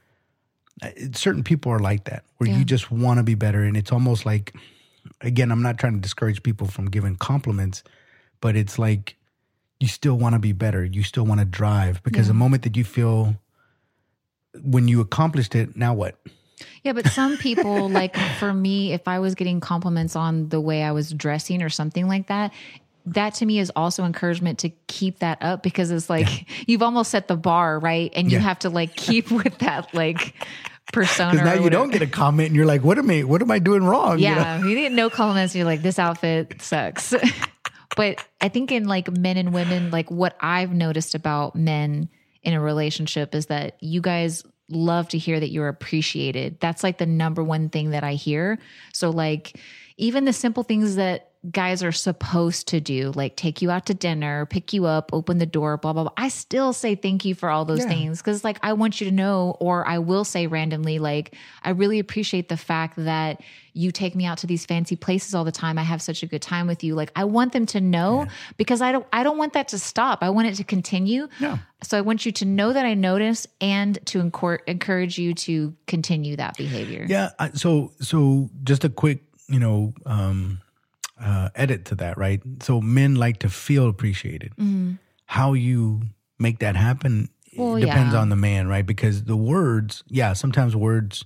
[0.82, 2.58] it- certain people are like that where Yeah.
[2.58, 4.54] you just want to be better and it's almost like
[5.20, 7.82] again, I'm not trying to discourage people from giving compliments,
[8.40, 9.16] but it's like
[9.80, 10.84] you still want to be better.
[10.84, 13.34] You still want to drive because the moment that you feel
[14.62, 16.16] when you accomplished it, now what?
[16.82, 20.82] Yeah, but some people, like for me, if I was getting compliments on the way
[20.82, 22.52] I was dressing or something like that,
[23.06, 27.10] that to me is also encouragement to keep that up because it's like you've almost
[27.10, 28.12] set the bar, right?
[28.14, 28.42] And you Yeah.
[28.44, 30.34] have to like keep with that like
[30.92, 31.32] persona.
[31.32, 33.50] Because now you don't get a comment and you're like, what am I what am
[33.50, 34.18] I doing wrong?
[34.18, 34.34] You know?
[34.36, 35.54] Yeah, you get no comments.
[35.54, 37.14] You're like, this outfit sucks.
[38.00, 42.08] but I think in like men and women, like what I've noticed about men
[42.42, 46.58] in a relationship is that you guys love to hear that you're appreciated.
[46.60, 48.58] That's like the number one thing that I hear.
[48.94, 49.60] So, like,
[50.00, 53.94] even the simple things that guys are supposed to do, like take you out to
[53.94, 56.12] dinner, pick you up, open the door, blah, blah, blah.
[56.18, 57.88] I still say thank you for all those Yeah.
[57.88, 61.70] things because, like, I want you to know, or I will say randomly, like, I
[61.70, 63.40] really appreciate the fact that
[63.72, 65.78] you take me out to these fancy places all the time.
[65.78, 66.94] I have such a good time with you.
[66.94, 68.26] Like, I want them to know
[68.58, 70.18] because I don't, I don't want that to stop.
[70.22, 71.26] I want it to continue.
[71.38, 71.56] Yeah.
[71.82, 76.36] So I want you to know that I notice and to encourage you to continue
[76.36, 77.06] that behavior.
[77.08, 77.30] Yeah.
[77.38, 80.60] I, so so just a quick, you know, um,
[81.20, 82.40] uh, edit to that, right?
[82.62, 84.52] So men like to feel appreciated.
[85.26, 86.02] How you
[86.38, 88.20] make that happen Well, depends yeah.
[88.20, 88.86] on the man, right?
[88.86, 91.24] Because the words, yeah, sometimes words,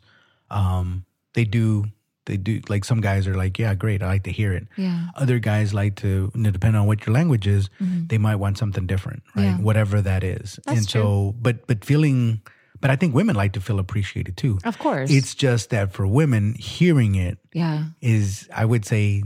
[0.51, 1.05] um,
[1.35, 1.85] they do.
[2.27, 4.67] They do like some guys are like, yeah, great, I like to hear it.
[4.79, 5.09] Yeah.
[5.15, 7.69] Other guys like to, you know, depending on what your language is,
[8.09, 9.45] they might want something different, right?
[9.45, 9.59] Mm-hmm.
[9.59, 9.65] Yeah.
[9.65, 10.59] Whatever that is.
[10.65, 12.41] That's and so, but but feeling,
[12.81, 14.59] but I think women like to feel appreciated too.
[14.65, 15.11] Of course.
[15.11, 17.85] It's just that for women, hearing it yeah.
[18.01, 19.23] is, I would say,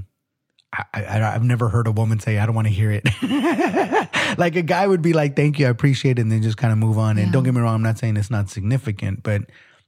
[0.73, 3.05] I, I, I've never heard a woman say, I don't want to hear it.
[4.39, 6.73] like a guy would be like, thank you, I appreciate it, and then just kind
[6.73, 7.19] of move on.
[7.19, 9.43] And don't get me wrong, I'm not saying it's not significant, but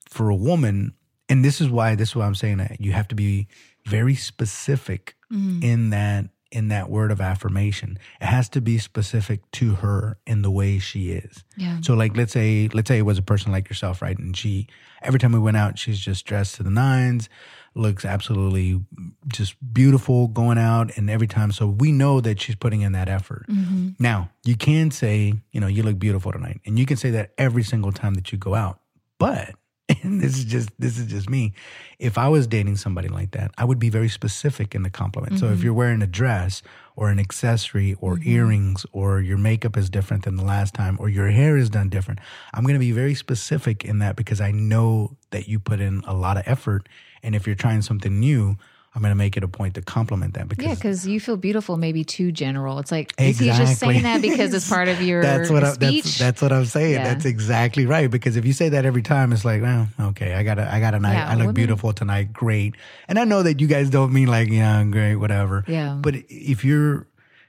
[0.09, 0.95] for a woman,
[1.29, 3.49] and this is why, this is why I'm saying that you have to be
[3.87, 5.63] very specific Mm-hmm.
[5.63, 7.99] in that in that word of affirmation.
[8.21, 11.45] It has to be specific to her in the way she is.
[11.57, 11.79] Yeah.
[11.83, 14.19] So like let's say let's say it was a person like yourself, right?
[14.19, 14.67] And she
[15.03, 17.29] every time we went out, she's just dressed to the nines,
[17.75, 18.81] looks absolutely
[19.29, 23.09] just beautiful going out and every time so we know that she's putting in that
[23.09, 23.47] effort.
[23.49, 23.91] Mm-hmm.
[23.99, 26.61] Now, you can say, you know, you look beautiful tonight.
[26.67, 28.81] And you can say that every single time that you go out.
[29.19, 29.55] But
[30.05, 31.53] this is just this is just me.
[31.99, 35.39] If I was dating somebody like that, I would be very specific in the compliment.
[35.39, 35.65] So if mm-hmm.
[35.65, 36.63] you're wearing a dress
[36.97, 38.29] or an accessory or mm-hmm.
[38.29, 41.89] earrings or your makeup is different than the last time or your hair is done
[41.89, 42.21] different,
[42.55, 46.03] I'm going to be very specific in that because I know that you put in
[46.07, 46.89] a lot of effort
[47.23, 48.57] and if you're trying something new,
[48.93, 51.37] I'm going to make it a point to compliment that because Yeah, because you feel
[51.37, 52.81] beautiful, maybe too general.
[52.81, 55.73] It's like, is he just saying that because it's part of your that's what I,
[55.75, 56.05] speech?
[56.05, 56.95] that's, that's what I'm saying.
[56.95, 57.05] Yeah.
[57.05, 58.11] That's exactly right.
[58.11, 60.81] Because if you say that every time, it's like, well, okay, I got to I
[60.81, 61.15] got a night.
[61.15, 62.33] Yeah, I look beautiful tonight.
[62.33, 62.75] Great.
[63.07, 65.65] And I know that you guys don't mean like, yeah, great, whatever.
[65.69, 65.99] Yeah.
[66.01, 67.07] But if you're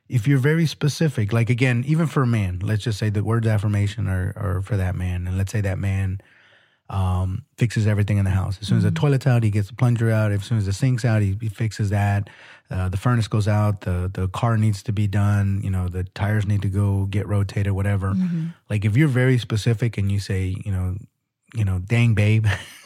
[0.07, 3.47] if you're very specific, like again, even for a man, let's just say the words
[3.47, 6.21] affirmation are, are for that man, and let's say that man
[6.91, 8.57] um, fixes everything in the house.
[8.61, 10.31] As soon as the toilet's out, he gets the plunger out.
[10.31, 12.29] As soon as the sink's out, he, he fixes that.
[12.69, 13.81] Uh, the furnace goes out.
[13.81, 15.61] The the car needs to be done.
[15.63, 17.71] You know, the tires need to go get rotated.
[17.71, 18.13] Whatever.
[18.69, 20.97] Like if you're very specific and you say, you know,
[21.53, 22.45] you know, dang babe,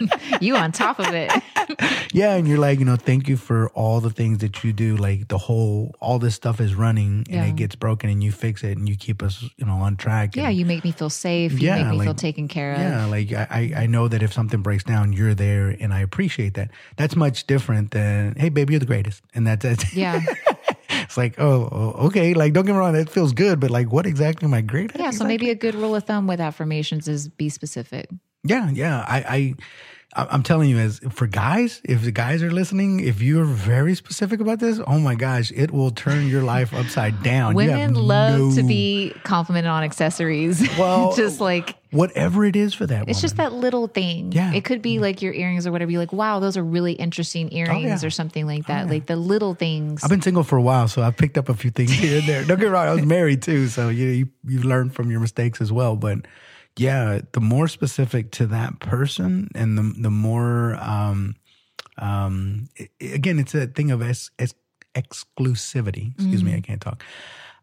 [0.40, 1.30] you on top of it.
[2.12, 4.96] yeah, and you're like, you know, thank you for all the things that you do.
[4.96, 7.44] Like the whole, all this stuff is running and Yeah.
[7.46, 10.36] it gets broken and you fix it and you keep us, you know, on track.
[10.36, 11.52] yeah, and- you make me feel safe.
[11.52, 12.80] You Yeah, make me feel taken care of.
[12.80, 16.00] Yeah, like I, I I know that if something breaks down, you're there, and I
[16.00, 16.70] appreciate that.
[16.96, 19.84] That's much different than, hey, baby, you're the greatest, and that's it.
[19.94, 20.20] Yeah.
[20.90, 22.34] it's like, oh, oh, okay.
[22.34, 24.90] Like, don't get me wrong, that feels good, but like, what exactly am I great
[24.92, 25.00] at?
[25.00, 25.10] Yeah.
[25.10, 28.08] So maybe a good rule of thumb with affirmations is be specific.
[28.42, 29.04] Yeah, yeah.
[29.06, 29.54] I,
[30.16, 33.94] I, I'm telling you, as for guys, if the guys are listening, if you're very
[33.94, 37.52] specific about this, oh my gosh, it will turn your life upside down.
[37.52, 40.68] You Women love to be complimented on accessories.
[40.80, 43.08] Well, just like whatever it is for that.
[43.08, 44.32] it's just that little thing.
[44.32, 44.54] Yeah.
[44.54, 45.90] It could be like your earrings or whatever.
[45.90, 48.06] You're like, wow, those are really interesting oh, earrings yeah.
[48.06, 48.88] or something like oh, that.
[48.88, 50.02] Like the little things.
[50.02, 52.28] I've been single for a while, so I've picked up a few things here and
[52.28, 52.44] there.
[52.44, 55.20] Don't get me wrong, I was married too, so you you you've learned from your
[55.20, 55.96] mistakes as well.
[55.96, 56.20] But
[56.76, 61.36] yeah, the more specific to that person, and the the more um
[61.98, 64.54] um i- again, it's a thing of es, es,
[64.94, 66.14] exclusivity.
[66.14, 66.46] Excuse Mm.
[66.46, 67.02] me, I can't talk.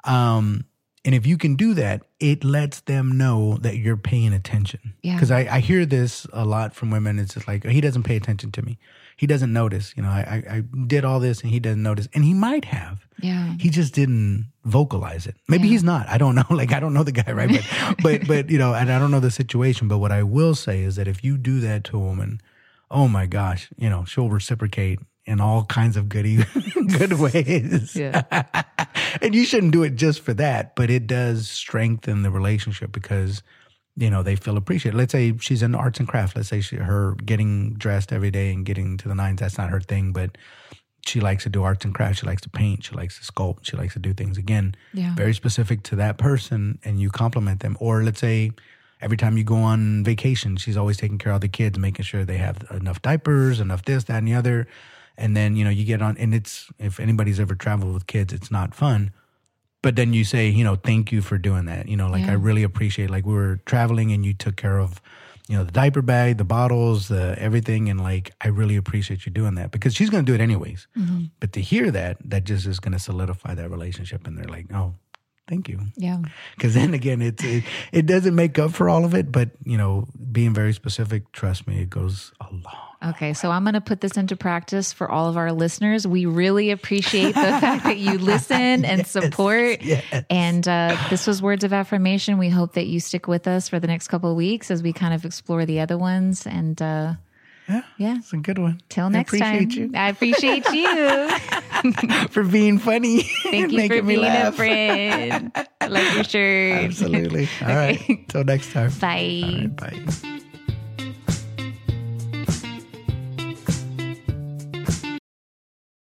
[0.04, 0.66] Um,
[1.06, 4.94] and if you can do that, it lets them know that you're paying attention.
[5.04, 5.16] Yeah.
[5.16, 7.18] Because I, I hear this a lot from women.
[7.20, 8.78] It's just like he doesn't pay attention to me.
[9.18, 9.94] He doesn't notice.
[9.98, 12.66] You know, I, I, I did all this and he doesn't notice, and he might
[12.66, 13.06] have.
[13.22, 13.56] Yeah.
[13.60, 15.36] He just didn't vocalize it.
[15.50, 15.72] Maybe Yeah.
[15.72, 16.08] he's not.
[16.08, 16.44] I don't know.
[16.52, 17.50] Like I don't know the guy, right?
[17.50, 19.88] But but but you know, and I don't know the situation.
[19.88, 22.40] But what I will say is that if you do that to a woman,
[22.92, 26.38] oh my gosh, you know, she'll reciprocate in all kinds of goody
[26.98, 27.96] good ways.
[27.96, 28.22] Yeah.
[29.22, 33.44] and you shouldn't do it just for that, but it does strengthen the relationship because
[33.98, 34.98] you know they feel appreciated.
[34.98, 36.36] Let's say she's in arts and crafts.
[36.36, 39.40] Let's say she, her getting dressed every day and getting to the nines.
[39.40, 40.38] That's not her thing, but
[41.06, 42.20] she likes to do arts and crafts.
[42.20, 42.84] She likes to paint.
[42.86, 43.60] She likes to sculpt.
[43.66, 45.16] She likes to do things again, Yeah.
[45.16, 47.78] very specific to that person, and you compliment them.
[47.80, 48.52] Or let's say
[49.02, 52.26] every time you go on vacation, she's always taking care of the kids, making sure
[52.26, 54.68] they have enough diapers, enough this, that, and the other.
[55.18, 58.34] And then you know you get on, and it's if anybody's ever traveled with kids,
[58.34, 59.12] it's not fun.
[59.88, 61.88] But then you say, you know, thank you for doing that.
[61.88, 62.32] You know, like Yeah.
[62.32, 63.10] I really appreciate.
[63.10, 65.02] Like we were traveling, and you took care of,
[65.48, 69.32] you know, the diaper bag, the bottles, the everything, and like I really appreciate you
[69.32, 70.88] doing that because she's going to do it anyways.
[70.98, 71.28] Mm-hmm.
[71.40, 74.66] But to hear that, that just is going to solidify that relationship, and they're like,
[74.74, 74.96] oh,
[75.48, 75.80] thank you.
[75.96, 76.18] Yeah.
[76.56, 77.64] Because then again, it's it,
[77.94, 81.66] it doesn't make up for all of it, but you know, being very specific, trust
[81.66, 82.87] me, it goes a long.
[83.06, 86.08] Okay, so I'm going to put this into practice for all of our listeners.
[86.08, 89.82] We really appreciate the fact that you listen and support.
[89.84, 90.04] yes.
[90.32, 92.38] And uh, this was Words of Affirmation.
[92.40, 94.94] We hope that you stick with us for the next couple of weeks as we
[94.94, 96.48] kind of explore the other ones.
[96.48, 97.14] And uh,
[97.70, 98.82] Yeah, yeah, it's a good one.
[98.90, 99.70] till I next time.
[99.70, 102.28] you I appreciate you.
[102.30, 103.22] for being funny.
[103.44, 105.52] Thank you for being a friend.
[105.82, 106.86] I like your shirt.
[106.86, 107.48] Absolutely.
[107.62, 108.26] All right.
[108.28, 108.90] Till next time.
[109.00, 109.44] Bye.
[109.46, 110.34] Right, bye.